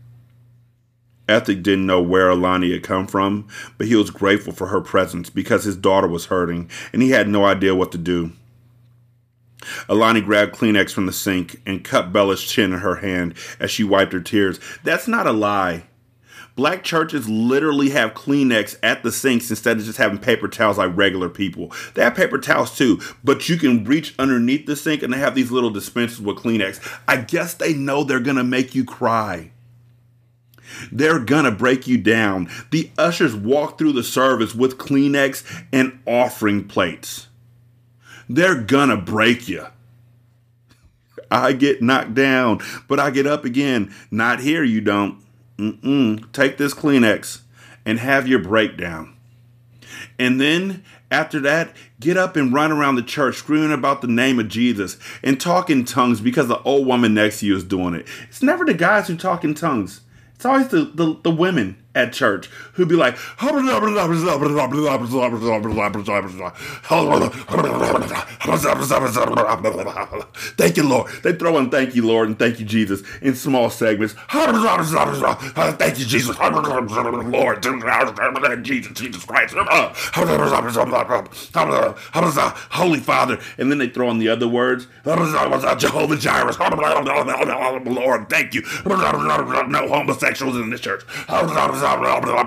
[1.28, 3.48] Ethic didn't know where Alani had come from,
[3.78, 7.28] but he was grateful for her presence because his daughter was hurting and he had
[7.28, 8.32] no idea what to do.
[9.90, 13.84] Alani grabbed Kleenex from the sink and cut Bella's chin in her hand as she
[13.84, 14.60] wiped her tears.
[14.84, 15.86] That's not a lie.
[16.56, 20.96] Black churches literally have Kleenex at the sinks instead of just having paper towels like
[20.96, 21.74] regular people.
[21.96, 25.36] They have paper towels too, but you can reach underneath the sink and they have
[25.36, 26.80] these little dispensers with Kleenex.
[27.08, 29.52] I guess they know they're gonna make you cry.
[30.92, 32.50] They're gonna break you down.
[32.72, 37.28] The ushers walk through the service with Kleenex and offering plates.
[38.30, 39.68] They're gonna break you.
[41.32, 43.94] I get knocked down, but I get up again.
[44.12, 45.22] Not here, you don't.
[45.58, 46.32] Mm-mm.
[46.32, 47.42] Take this Kleenex
[47.86, 49.16] and have your breakdown.
[50.18, 54.40] And then after that, get up and run around the church screaming about the name
[54.40, 57.94] of Jesus and talk in tongues because the old woman next to you is doing
[57.94, 58.08] it.
[58.28, 60.02] It's never the guys who talk in tongues.
[60.36, 63.16] It's always the, the, the women at church who'd be like,
[70.58, 71.12] thank you, Lord.
[71.24, 74.14] They throw in thank you, Lord, and thank you, Jesus in small segments.
[74.30, 76.38] Thank you, Jesus.
[76.40, 77.64] Lord,
[78.64, 79.56] Jesus, Jesus Christ.
[82.72, 83.40] Holy Father.
[83.58, 84.88] And then they throw in the other words.
[85.06, 86.54] Jehovah Jireh.
[87.86, 88.62] Lord, thank you.
[88.86, 91.04] No homosexuals in this church.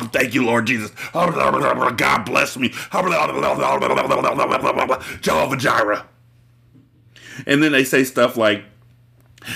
[0.08, 0.90] Thank you, Lord Jesus.
[1.12, 2.70] God bless me.
[5.20, 6.04] Jehovah Jireh.
[7.46, 8.64] And then they say stuff like,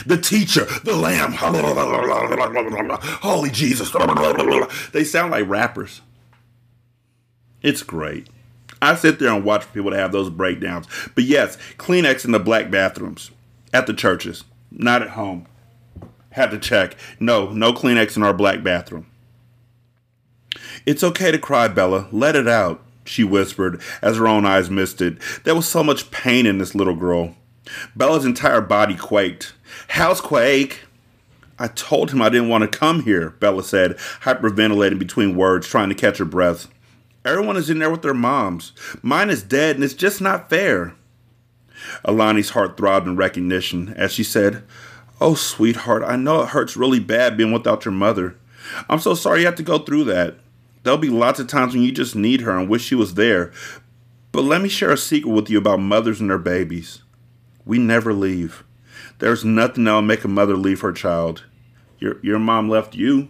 [0.07, 1.61] the teacher, the lamb, holy
[3.51, 3.91] Jesus.
[4.93, 6.01] They sound like rappers.
[7.63, 8.29] It's great.
[8.81, 10.87] I sit there and watch people to have those breakdowns.
[11.15, 13.33] But yes, Kleenex in the black bathrooms
[13.73, 15.47] at the churches, not at home.
[16.31, 16.97] Had to check.
[17.21, 19.07] No, no Kleenex in our black bathroom.
[20.85, 22.09] It's okay to cry, Bella.
[22.11, 25.21] Let it out, she whispered as her own eyes misted.
[25.45, 27.37] There was so much pain in this little girl.
[27.95, 29.55] Bella's entire body quaked.
[29.89, 30.81] House quake!
[31.59, 35.91] I told him I didn't want to come here, Bella said, hyperventilating between words, trying
[35.91, 36.69] to catch her breath.
[37.25, 38.73] Everyone is in there with their moms.
[39.01, 40.95] Mine is dead, and it's just not fair.
[42.05, 44.65] Alani's heart throbbed in recognition as she said,
[45.21, 48.37] Oh, sweetheart, I know it hurts really bad being without your mother.
[48.89, 50.37] I'm so sorry you have to go through that.
[50.83, 53.53] There'll be lots of times when you just need her and wish she was there.
[54.33, 57.03] But let me share a secret with you about mothers and their babies.
[57.65, 58.65] We never leave.
[59.19, 61.45] There's nothing that'll make a mother leave her child.
[61.99, 63.29] Your your mom left you.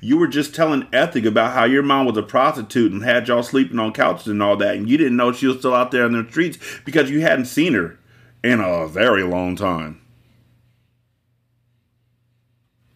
[0.00, 3.42] You were just telling Ethic about how your mom was a prostitute and had y'all
[3.42, 6.06] sleeping on couches and all that, and you didn't know she was still out there
[6.06, 7.98] in the streets because you hadn't seen her.
[8.44, 10.00] in a very long time.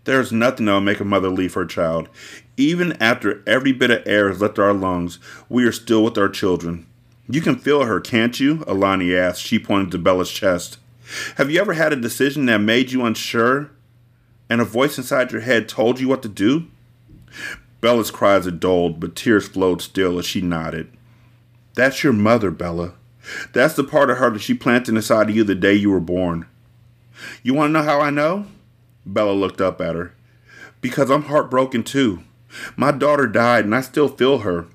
[0.08, 2.08] There's nothing that'll make a mother leave her child.
[2.56, 5.18] Even after every bit of air has left our lungs,
[5.50, 6.86] we are still with our children.
[7.28, 8.64] You can feel her, can't you?
[8.66, 9.42] Alani asked.
[9.42, 10.78] She pointed to Bella's chest.
[11.36, 13.70] Have you ever had a decision that made you unsure
[14.48, 16.68] and a voice inside your head told you what to do?
[17.82, 20.90] Bella's cries had dulled, but tears flowed still as she nodded.
[21.74, 22.94] That's your mother, Bella.
[23.52, 26.00] That's the part of her that she planted inside of you the day you were
[26.00, 26.46] born.
[27.42, 28.46] You want to know how I know?
[29.12, 30.14] Bella looked up at her.
[30.80, 32.22] Because I'm heartbroken too.
[32.76, 34.66] My daughter died and I still feel her.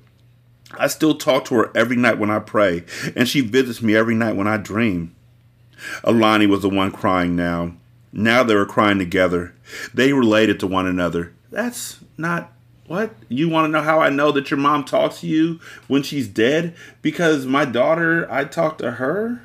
[0.78, 4.14] I still talk to her every night when I pray, and she visits me every
[4.14, 5.14] night when I dream.
[6.02, 7.74] Alani was the one crying now.
[8.12, 9.54] Now they were crying together.
[9.92, 11.32] They related to one another.
[11.50, 12.52] That's not
[12.86, 13.14] what?
[13.28, 16.28] You want to know how I know that your mom talks to you when she's
[16.28, 16.74] dead?
[17.02, 19.42] Because my daughter, I talked to her.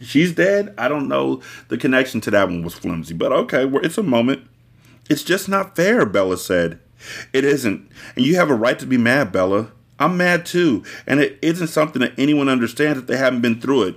[0.00, 0.74] She's dead.
[0.76, 1.40] I don't know.
[1.68, 4.46] The connection to that one was flimsy, but okay, it's a moment.
[5.08, 6.80] It's just not fair, Bella said.
[7.32, 7.88] It isn't.
[8.14, 9.70] And you have a right to be mad, Bella.
[9.98, 13.84] I'm mad too, and it isn't something that anyone understands if they haven't been through
[13.84, 13.96] it.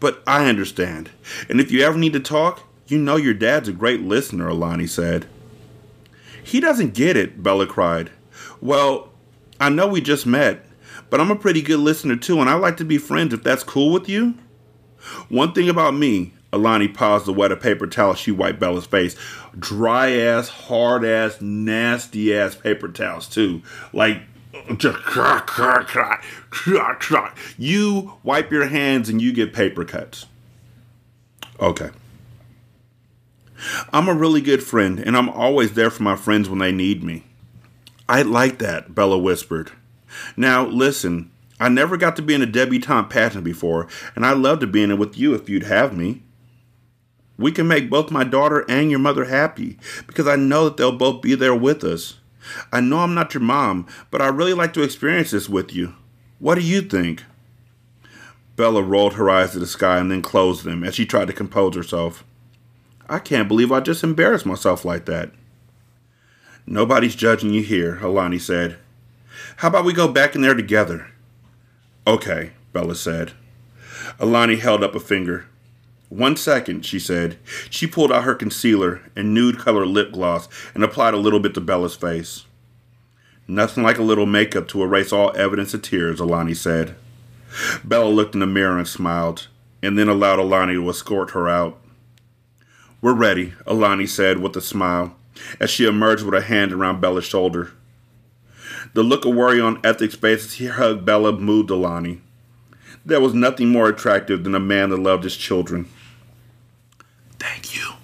[0.00, 1.10] But I understand.
[1.48, 4.86] And if you ever need to talk, you know your dad's a great listener, Alani
[4.86, 5.26] said.
[6.42, 8.10] He doesn't get it, Bella cried.
[8.60, 9.08] Well,
[9.58, 10.66] I know we just met,
[11.08, 13.62] but I'm a pretty good listener too, and I like to be friends if that's
[13.62, 14.34] cool with you.
[15.28, 19.16] One thing about me, Alani paused to wet a paper towel she wiped Bella's face.
[19.58, 23.62] Dry ass, hard ass, nasty ass paper towels too.
[23.92, 24.22] Like
[24.76, 24.98] just
[27.58, 30.26] you wipe your hands and you get paper cuts.
[31.60, 31.90] Okay.
[33.92, 37.02] I'm a really good friend, and I'm always there for my friends when they need
[37.02, 37.24] me.
[38.08, 39.72] I like that, Bella whispered.
[40.36, 41.30] Now, listen,
[41.60, 44.82] I never got to be in a debutante pageant before, and I'd love to be
[44.82, 46.22] in it with you if you'd have me.
[47.38, 50.92] We can make both my daughter and your mother happy, because I know that they'll
[50.96, 52.16] both be there with us.
[52.72, 55.94] I know I'm not your mom, but I really like to experience this with you.
[56.38, 57.24] What do you think?
[58.56, 61.32] Bella rolled her eyes to the sky and then closed them as she tried to
[61.32, 62.24] compose herself.
[63.08, 65.32] I can't believe I just embarrassed myself like that.
[66.66, 68.78] Nobody's judging you here, Alani said.
[69.56, 71.10] How about we go back in there together?
[72.06, 73.32] Okay, Bella said.
[74.18, 75.46] Alani held up a finger.
[76.10, 77.38] One second, she said.
[77.70, 81.54] She pulled out her concealer and nude color lip gloss and applied a little bit
[81.54, 82.44] to Bella's face.
[83.48, 86.94] Nothing like a little makeup to erase all evidence of tears, Alani said.
[87.82, 89.48] Bella looked in the mirror and smiled,
[89.82, 91.78] and then allowed Alani to escort her out.
[93.00, 95.16] We're ready, Alani said with a smile,
[95.60, 97.72] as she emerged with a hand around Bella's shoulder.
[98.94, 102.20] The look of worry on Ethic's face as he hugged Bella moved Alani.
[103.04, 105.88] There was nothing more attractive than a man that loved his children.
[107.38, 107.94] Thank you,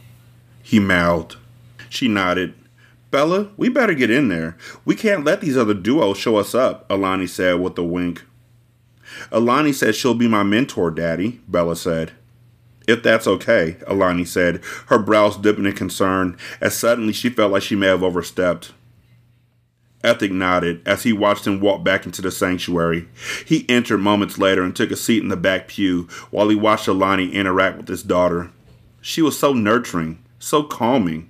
[0.62, 1.36] he mouthed.
[1.88, 2.54] She nodded.
[3.10, 4.56] Bella, we better get in there.
[4.84, 8.24] We can't let these other duos show us up, Alani said with a wink.
[9.30, 12.12] Alani said she'll be my mentor, Daddy, Bella said.
[12.88, 17.62] If that's okay, Alani said, her brows dipping in concern, as suddenly she felt like
[17.62, 18.72] she may have overstepped.
[20.02, 23.08] Ethic nodded as he watched him walk back into the sanctuary.
[23.44, 26.88] He entered moments later and took a seat in the back pew while he watched
[26.88, 28.50] Alani interact with his daughter.
[29.00, 31.28] She was so nurturing, so calming.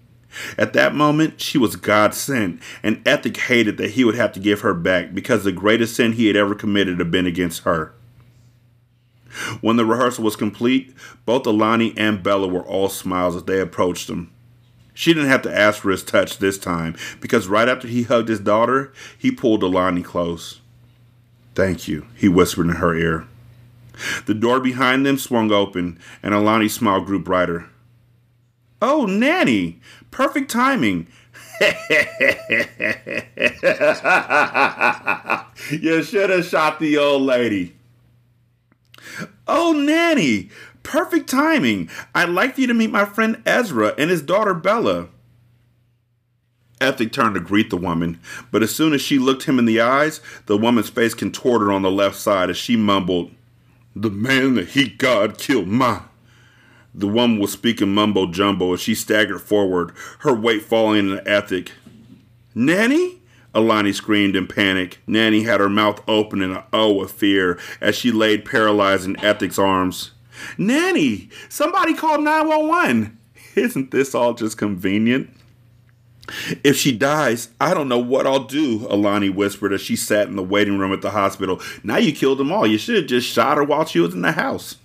[0.57, 4.41] At that moment, she was God sent, and Ethic hated that he would have to
[4.41, 7.93] give her back because the greatest sin he had ever committed had been against her.
[9.61, 10.95] When the rehearsal was complete,
[11.25, 14.31] both Alani and Bella were all smiles as they approached him.
[14.95, 18.29] She didn't have to ask for his touch this time because right after he hugged
[18.29, 20.61] his daughter, he pulled Alani close.
[21.55, 23.27] Thank you, he whispered in her ear.
[24.27, 27.69] The door behind them swung open, and Alani's smile grew brighter.
[28.81, 29.81] Oh, Nanny!
[30.11, 31.07] Perfect timing!
[35.71, 37.77] you should have shot the old lady.
[39.47, 40.49] Oh, Nanny!
[40.83, 41.89] Perfect timing!
[42.15, 45.09] I'd like for you to meet my friend Ezra and his daughter Bella.
[46.81, 48.19] Ethic turned to greet the woman,
[48.51, 51.83] but as soon as she looked him in the eyes, the woman's face contorted on
[51.83, 53.31] the left side as she mumbled,
[53.95, 56.03] the man that he God killed my.
[56.95, 61.73] The woman was speaking mumbo jumbo as she staggered forward, her weight falling into Ethic.
[62.55, 63.21] Nanny?
[63.55, 65.01] Alani screamed in panic.
[65.07, 69.23] Nanny had her mouth open in an O of fear as she laid paralyzed in
[69.25, 70.13] Ethic's arms.
[70.59, 71.29] Nanny!
[71.49, 73.19] Somebody called 911!
[73.57, 75.31] Isn't this all just convenient?
[76.63, 80.37] If she dies, I don't know what I'll do, Alani whispered as she sat in
[80.37, 81.61] the waiting room at the hospital.
[81.83, 82.67] Now you killed them all.
[82.67, 84.77] You should have just shot her while she was in the house.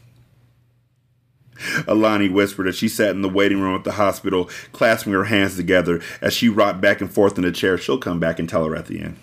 [1.87, 5.55] Alani whispered as she sat in the waiting room at the hospital, clasping her hands
[5.55, 7.77] together as she rocked back and forth in the chair.
[7.77, 9.17] She'll come back and tell her at the end.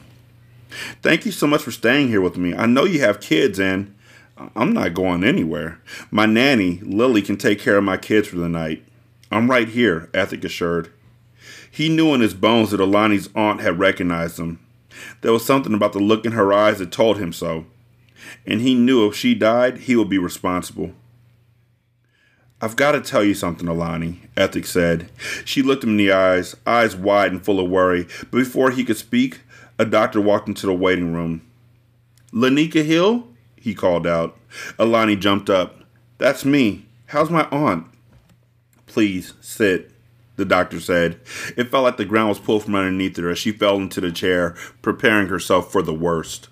[1.02, 2.54] Thank you so much for staying here with me.
[2.54, 3.94] I know you have kids, and
[4.54, 5.80] I'm not going anywhere.
[6.10, 8.84] My nanny, Lily, can take care of my kids for the night.
[9.30, 10.92] I'm right here, Ethic assured.
[11.70, 14.58] He knew in his bones that Alani's aunt had recognized him.
[15.22, 17.66] There was something about the look in her eyes that told him so.
[18.46, 20.92] And he knew if she died, he would be responsible.
[22.60, 25.10] I've got to tell you something, Alani, Ethic said.
[25.44, 28.84] She looked him in the eyes, eyes wide and full of worry, but before he
[28.84, 29.40] could speak,
[29.78, 31.42] a doctor walked into the waiting room.
[32.32, 33.26] Lanika Hill?
[33.62, 34.36] He called out.
[34.78, 35.84] Alani jumped up.
[36.18, 36.86] That's me.
[37.06, 37.86] How's my aunt?
[38.86, 39.92] Please, sit,
[40.36, 41.20] the doctor said.
[41.56, 44.10] It felt like the ground was pulled from underneath her as she fell into the
[44.10, 46.48] chair, preparing herself for the worst.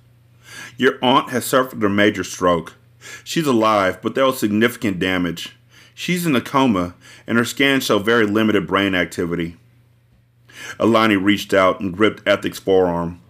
[0.77, 2.75] Your aunt has suffered a major stroke.
[3.25, 5.57] She's alive, but there was significant damage.
[5.95, 6.95] She's in a coma,
[7.27, 9.57] and her scans show very limited brain activity.
[10.79, 13.21] Alani reached out and gripped Ethic's forearm.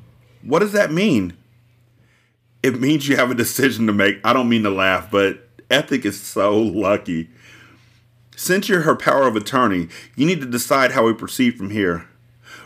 [0.43, 1.37] What does that mean?
[2.63, 4.19] It means you have a decision to make.
[4.25, 7.31] I don't mean to laugh, but Ethic is so lucky.
[8.37, 12.09] Since you're her power of attorney, you need to decide how we proceed from here.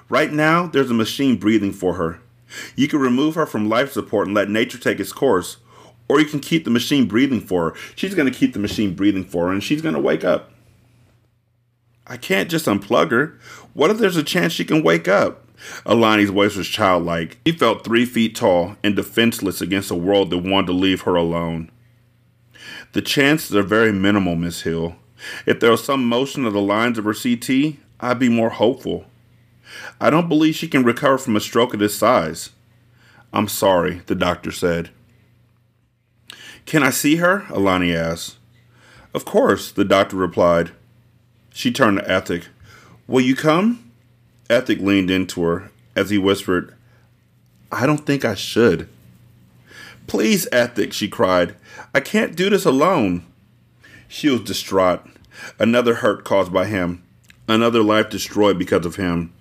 [0.09, 2.21] Right now, there's a machine breathing for her.
[2.77, 5.59] You can remove her from life support and let nature take its course,
[6.09, 7.77] or you can keep the machine breathing for her.
[7.97, 10.53] She's going to keep the machine breathing for her, and she's going to wake up.
[12.07, 13.39] I can't just unplug her.
[13.73, 15.44] What if there's a chance she can wake up?
[15.87, 17.39] Alani's voice was childlike.
[17.47, 21.15] She felt three feet tall and defenseless against a world that wanted to leave her
[21.15, 21.71] alone.
[22.93, 24.97] The chances are very minimal, Miss Hill.
[25.47, 29.07] If there was some motion of the lines of her CT, I'd be more hopeful.
[30.01, 32.51] I don't believe she can recover from a stroke of this size.
[33.33, 34.91] I'm sorry, the doctor said.
[36.67, 37.47] Can I see her?
[37.51, 38.39] Alani asked.
[39.13, 40.73] Of course, the doctor replied.
[41.53, 42.49] She turned to Ethic.
[43.07, 43.84] Will you come?
[44.51, 46.75] Ethic leaned into her as he whispered,
[47.73, 48.89] I don't think I should.
[50.07, 51.57] Please, Ethic, she cried.
[51.95, 53.25] I can't do this alone.
[54.07, 55.01] She was distraught.
[55.59, 57.03] Another hurt caused by him.
[57.49, 59.33] Another life destroyed because of him.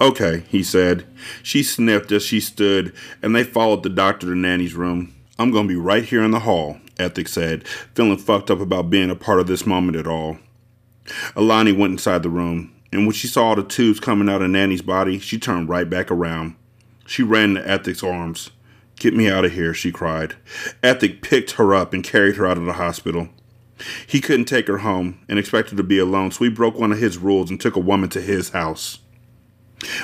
[0.00, 1.06] Okay, he said.
[1.42, 5.14] She sniffed as she stood, and they followed the doctor to Nanny's room.
[5.38, 8.90] I'm going to be right here in the hall, Ethic said, feeling fucked up about
[8.90, 10.38] being a part of this moment at all.
[11.36, 14.82] Alani went inside the room, and when she saw the tubes coming out of Nanny's
[14.82, 16.54] body, she turned right back around.
[17.06, 18.50] She ran to Ethic's arms.
[18.96, 20.36] Get me out of here, she cried.
[20.82, 23.28] Ethic picked her up and carried her out of the hospital.
[24.06, 26.98] He couldn't take her home and expected to be alone, so he broke one of
[26.98, 29.00] his rules and took a woman to his house.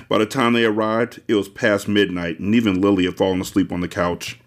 [0.09, 3.71] By the time they arrived, it was past midnight, and even Lily had fallen asleep
[3.71, 4.41] on the couch.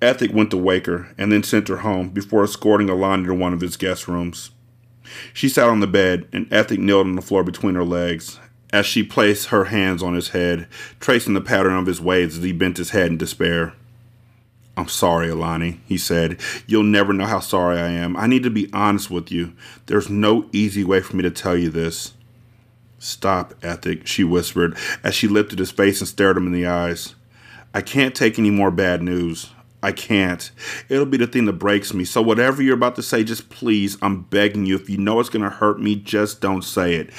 [0.00, 3.54] Ethic went to wake her and then sent her home before escorting Alani to one
[3.54, 4.50] of his guest rooms.
[5.32, 8.38] She sat on the bed, and Ethic knelt on the floor between her legs
[8.72, 10.66] as she placed her hands on his head,
[11.00, 13.72] tracing the pattern of his waves as he bent his head in despair.
[14.76, 16.38] I'm sorry, Alani, he said.
[16.66, 18.16] You'll never know how sorry I am.
[18.16, 19.54] I need to be honest with you.
[19.86, 22.12] There's no easy way for me to tell you this.
[22.98, 27.14] Stop, Ethic, she whispered as she lifted his face and stared him in the eyes.
[27.72, 29.50] I can't take any more bad news.
[29.86, 30.50] I can't.
[30.88, 32.04] It'll be the thing that breaks me.
[32.04, 34.74] So, whatever you're about to say, just please, I'm begging you.
[34.74, 37.10] If you know it's going to hurt me, just don't say it.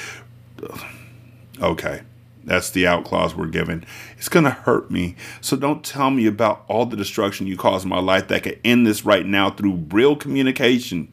[1.62, 2.02] Okay.
[2.44, 3.86] That's the out clause we're given.
[4.18, 5.16] It's going to hurt me.
[5.40, 8.60] So don't tell me about all the destruction you caused in my life that could
[8.66, 11.08] end this right now through real communication.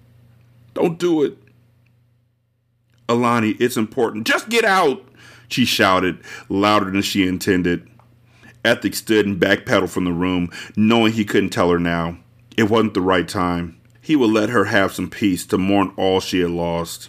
[0.74, 1.38] Don't do it.
[3.08, 4.26] Alani, it's important.
[4.26, 5.04] Just get out,
[5.46, 7.88] she shouted, louder than she intended.
[8.64, 12.18] Ethic stood and backpedaled from the room, knowing he couldn't tell her now.
[12.56, 13.80] It wasn't the right time.
[14.00, 17.08] He would let her have some peace to mourn all she had lost.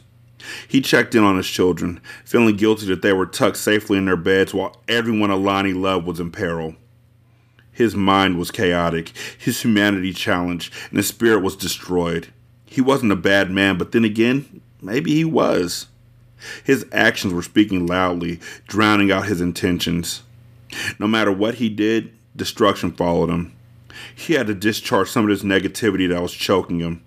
[0.68, 4.16] He checked in on his children, feeling guilty that they were tucked safely in their
[4.16, 6.76] beds while everyone Alani loved was in peril.
[7.72, 12.28] His mind was chaotic, his humanity challenged, and his spirit was destroyed.
[12.66, 15.88] He wasn't a bad man, but then again, maybe he was.
[16.64, 20.24] His actions were speaking loudly, drowning out his intentions.
[20.99, 23.53] No matter what he did, destruction followed him.
[24.13, 27.03] He had to discharge some of this negativity that was choking him.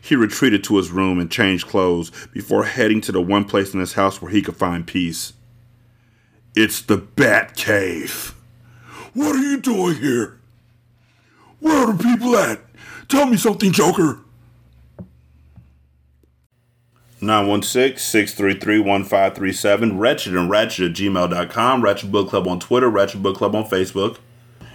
[0.00, 3.80] He retreated to his room and changed clothes before heading to the one place in
[3.80, 5.32] his house where he could find peace.
[6.54, 8.34] It's the Bat Cave.
[9.14, 10.38] What are you doing here?
[11.60, 12.60] Where are the people at?
[13.08, 14.20] Tell me something, Joker.
[17.20, 23.64] 916-633-1537, wretched and ratchet at gmail.com, Ratchet Book Club on Twitter, Ratchet Book Club on
[23.64, 24.16] Facebook.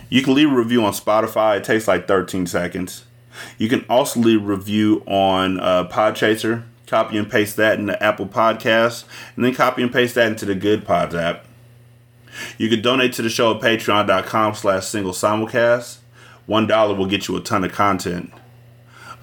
[0.10, 1.58] You can leave a review on Spotify.
[1.58, 3.06] It takes like 13 seconds.
[3.58, 6.64] You can also leave a review on uh, Podchaser.
[6.88, 10.54] Copy and paste that into Apple Podcasts, and then copy and paste that into the
[10.54, 11.46] Good Pods app.
[12.60, 15.98] You can donate to the show at patreon.com slash single simulcast.
[16.46, 18.32] One dollar will get you a ton of content.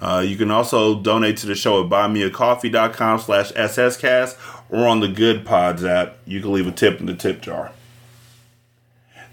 [0.03, 4.37] Uh, you can also donate to the show at buymeacoffee.com slash sscast
[4.69, 6.17] or on the Good Pods app.
[6.25, 7.71] You can leave a tip in the tip jar.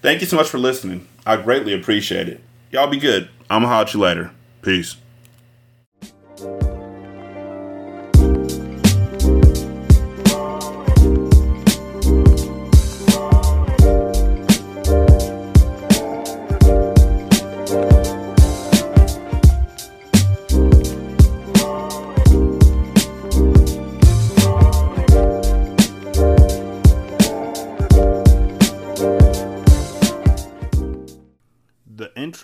[0.01, 1.09] Thank you so much for listening.
[1.27, 2.41] I greatly appreciate it.
[2.71, 3.29] Y'all be good.
[3.51, 4.31] I'm going to holler at you later.
[4.62, 4.97] Peace.